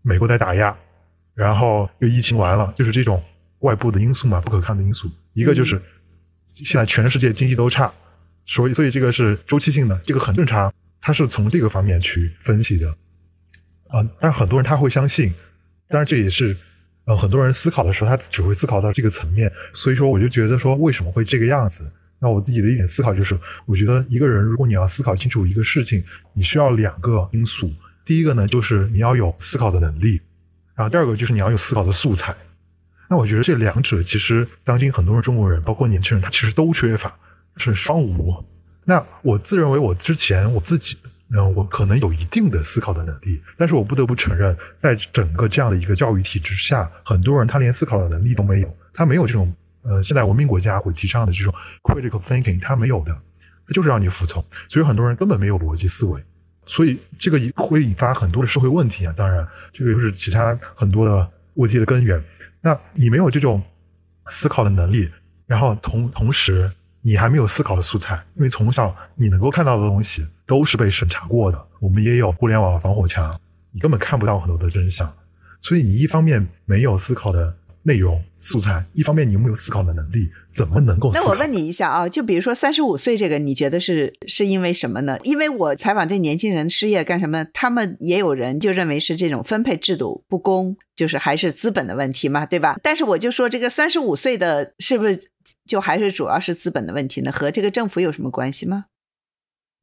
[0.02, 0.76] 美国在打压，
[1.34, 3.24] 然后又疫情完了，就是这种
[3.60, 5.80] 外部的因素嘛，不可抗的因素；一个就是
[6.44, 7.90] 现在全世界经济都差，
[8.44, 10.70] 所以所以这个是周期性的，这个很正常。
[11.00, 12.90] 他是从这个方面去分析的，
[13.88, 15.32] 啊，但是很多人他会相信，
[15.88, 16.54] 当然这也是。
[17.06, 21.84] 呃，很多人思考的时候，他只会思考到这个层面，所以说我就觉得说，为什么会这个样子？
[22.18, 26.02] 那我自己的一点思考就是，我觉得一个人如果你要思考清楚一个事情，
[26.32, 27.70] 你需要两个因素。
[28.06, 30.20] 第一个呢，就是你要有思考的能力，
[30.74, 32.34] 然后第二个就是你要有思考的素材。
[33.10, 37.14] 那我觉得这两者其实当今很多人中国人，包括年轻人，他其实都缺乏，
[37.58, 38.42] 是双无。
[38.86, 40.96] 那我自认为我之前我自己。
[41.30, 49.52] 嗯，我可能有一定的思考的能力，但是我不得不承认，在整个这样的一个教育体制下，很多人他连思考的能力都没有，他没有这种
[49.82, 51.52] 呃现代文明国家会提倡的这种
[51.82, 53.12] critical thinking，他没有的，
[53.66, 56.22] 他就是让你服从，所以很多人根本没有逻辑思维，
[56.66, 59.14] 所以这个会引发很多的社会问题啊。
[59.16, 62.22] 当然，这个又是其他很多的问题的根源。
[62.60, 63.62] 那你没有这种
[64.28, 65.10] 思考的能力，
[65.46, 66.70] 然后同同时。
[67.06, 71.66] 你还没有思考的素材，因为从小你能够看到的东西都是被审查过的。
[71.80, 73.38] 我们也有互联网防火墙，
[73.72, 75.10] 你根本看不到很多的真相。
[75.60, 81.10] 所以你一方面没有思考的内容素材，一方面你有没有思考的能力，怎么能够？
[81.14, 85.18] 那我问你一下啊，就比如说三十五岁这个，你觉得是是因为什么呢？
[85.22, 87.44] 因为我采访这年轻人失业干什么？
[87.52, 92.78] 他们也有人就认为是这种分配制度不公，就是还是资本的问题嘛，对吧？
[92.82, 95.18] 但是我就说这个三十五岁的是不是？
[95.66, 97.30] 就还是主要是资本的问题呢？
[97.30, 98.86] 和这个政府有什么关系吗？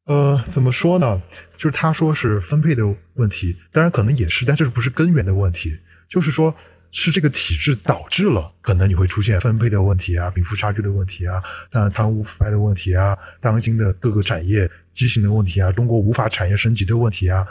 [0.05, 1.21] 呃，怎么说呢？
[1.57, 2.83] 就是他说是分配的
[3.13, 5.77] 问题，当然可能也是，但这不是根源的问题。
[6.09, 6.53] 就是说，
[6.91, 17.47] 是这个体制导致了可能你会出现分配的问题啊，贫富差距的问题啊，当然贪污腐败的问题啊，当今的各个产业畸形的问题啊，中国无法产业升级的问题啊，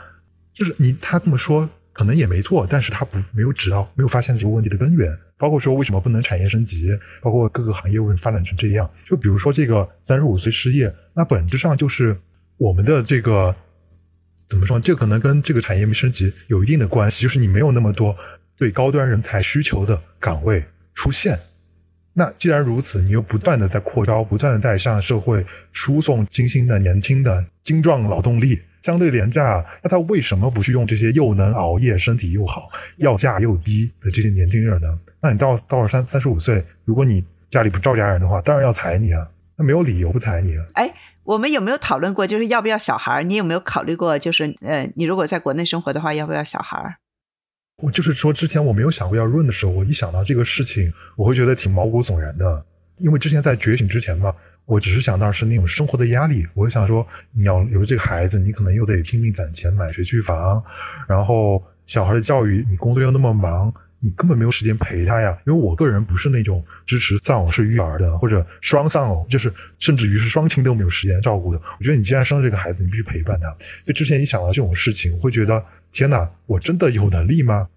[0.52, 1.68] 就是你他这么说。
[1.92, 6.88] 可能也没错，但是他不没有指到，没有发现这个问题的根源，包括说为什么不能产业升级，
[7.20, 8.88] 包括各个行业为什么发展成这样。
[9.04, 12.16] 就比如说这个三十五岁失业，那本质上就是
[12.60, 13.56] 我们的这个
[14.46, 14.78] 怎么说？
[14.78, 18.14] 这可能跟这个产业没升级有一定的关系，就是你没有那么多
[18.54, 20.62] 对高端人才需求的岗位
[20.92, 21.38] 出现。
[22.12, 28.60] 那既然如此，你又不断的在扩招，不断的在向社会输送精心的、年轻的、精壮劳动力。
[28.82, 34.98] 相对廉价，那他为什么不去用这些又能熬夜、身体又好、要价又低的这些年轻人呢？
[35.22, 39.26] 那你到到了三三十五岁，如果你家里不招家人的话，当然要裁你啊！
[39.60, 40.64] 那没有理由不裁你啊！
[40.72, 43.22] 哎，我们有没有讨论过，就是要不要小孩？
[43.22, 46.96] 你有没有考虑过，就是呃，你如果在国内生活的话，要不要小孩？
[47.82, 52.64] 我就是说，之前我没有想过要润的时候，我一想到这个事情，我会觉得挺毛骨悚然的，
[52.96, 54.34] 因为之前在觉醒之前嘛。
[54.64, 60.62] 我只是想到是那种生活的压力，我就想说，你要有这个孩子，你可能又得拼命攒钱买学区房，
[61.08, 65.38] 然后小孩的教育，你工作又那么忙，你根本没有时间陪他呀。
[65.46, 71.60] 因为我个人不是那种支持丧偶式育儿的，或者双丧偶，就是甚至于是双亲都没有时间照顾的。
[71.78, 73.54] 我觉得你既然生了这个孩子，你必须陪伴他。
[73.84, 77.68] 就之前一想到这种事情，我会觉得天哪，我真的有能力吗？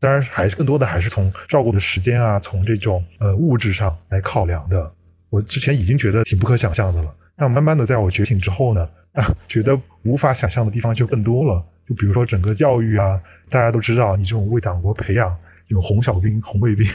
[0.00, 4.92] 当然，还是更多的还是从照顾的时间啊，从这种呃物质上来考量的。
[5.30, 11.64] 我之前已经觉得挺不可想象的了，那慢慢的在我觉醒之后呢，啊，觉得无法想象的地方就更多了。
[11.88, 15.34] 就比如说整个教育啊，大家都知道，你这种为党国培养
[15.72, 16.86] 有红小兵、红卫兵，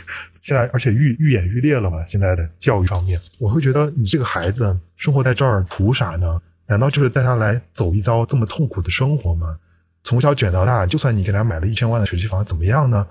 [0.41, 2.05] 现在而且愈愈演愈烈了嘛。
[2.07, 6.41] 现在的教育方面，我会觉得你这个孩子生活在这儿图啥呢？
[6.67, 9.57] 难道就是带他来走一遭这么痛苦的生活吗？
[10.03, 13.05] 从小卷到大，就算你给他买了一千万的学区房，怎么样呢？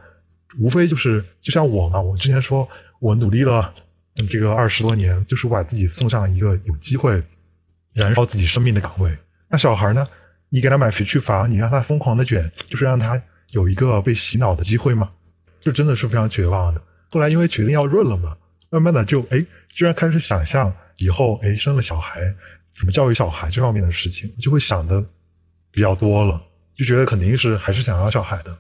[0.58, 2.66] 无非就是就像我嘛，我之前说
[3.00, 3.74] 我努力了。
[4.30, 7.22] 这个二十多年，就是把自己送上一个有机会
[7.92, 9.14] 燃烧自己生命的岗位。
[9.50, 10.08] 那小孩呢？
[10.48, 13.20] 你给他买学区房，你让他疯狂的卷，就是让他
[13.50, 15.10] 有一个被洗脑的机会吗？
[15.66, 16.80] 就真的是非常绝望的。
[17.10, 18.32] 后来因为决定要润了嘛，
[18.70, 19.44] 慢慢的就哎，
[19.74, 22.32] 居然开始想象以后哎生了小孩
[22.72, 25.04] 怎么教育小孩这方面的事情，就会想的
[25.72, 26.40] 比较多了，
[26.76, 28.56] 就觉得肯定是还是想要小孩的。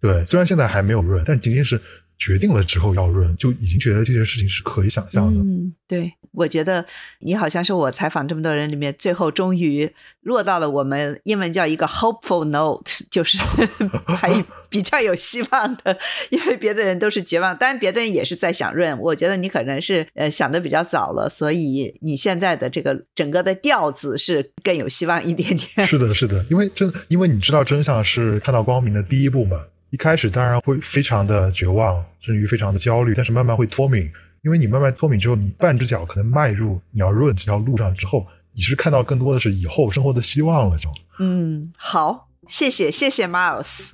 [0.00, 1.80] 对，虽然现在还没有润，但仅仅是。
[2.22, 5.40] 决定了之后要润，就已经觉得这件事情是可以想象的。
[5.40, 6.12] 嗯，对。
[6.32, 6.84] 我觉得
[7.18, 9.90] 你好像是我采访这么多人里面，最后终于
[10.22, 13.38] 落到了我们英文叫一个 hopeful note， 就是
[14.16, 15.98] 还比较有希望的。
[16.30, 18.96] 因为别的人都是绝望，当然别的人也是在想润。
[19.00, 25.86] 我觉得你可能是呃想的比较早了，所以你现在的这个整个的调子是更有希望一点点。
[25.86, 29.60] 是的，是的，因为真因为你知道真相是看到光明的第一步嘛。
[29.90, 34.08] 一开始当然会非常的绝望，甚至于非常的焦虑，但是慢慢会脱敏。
[34.42, 40.88] 因为你慢慢脱敏之后，你半只脚可能迈入你要润这条路上之后，你是看到更多的是以后生活的希望了，就。
[41.18, 43.92] 嗯，好，谢谢谢谢 Miles，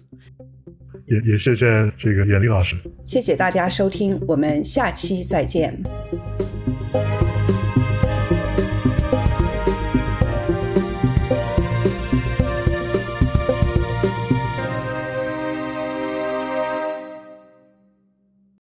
[1.07, 5.83] 也也谢谢这个严丽老师，谢谢大家收听，我们下期再见。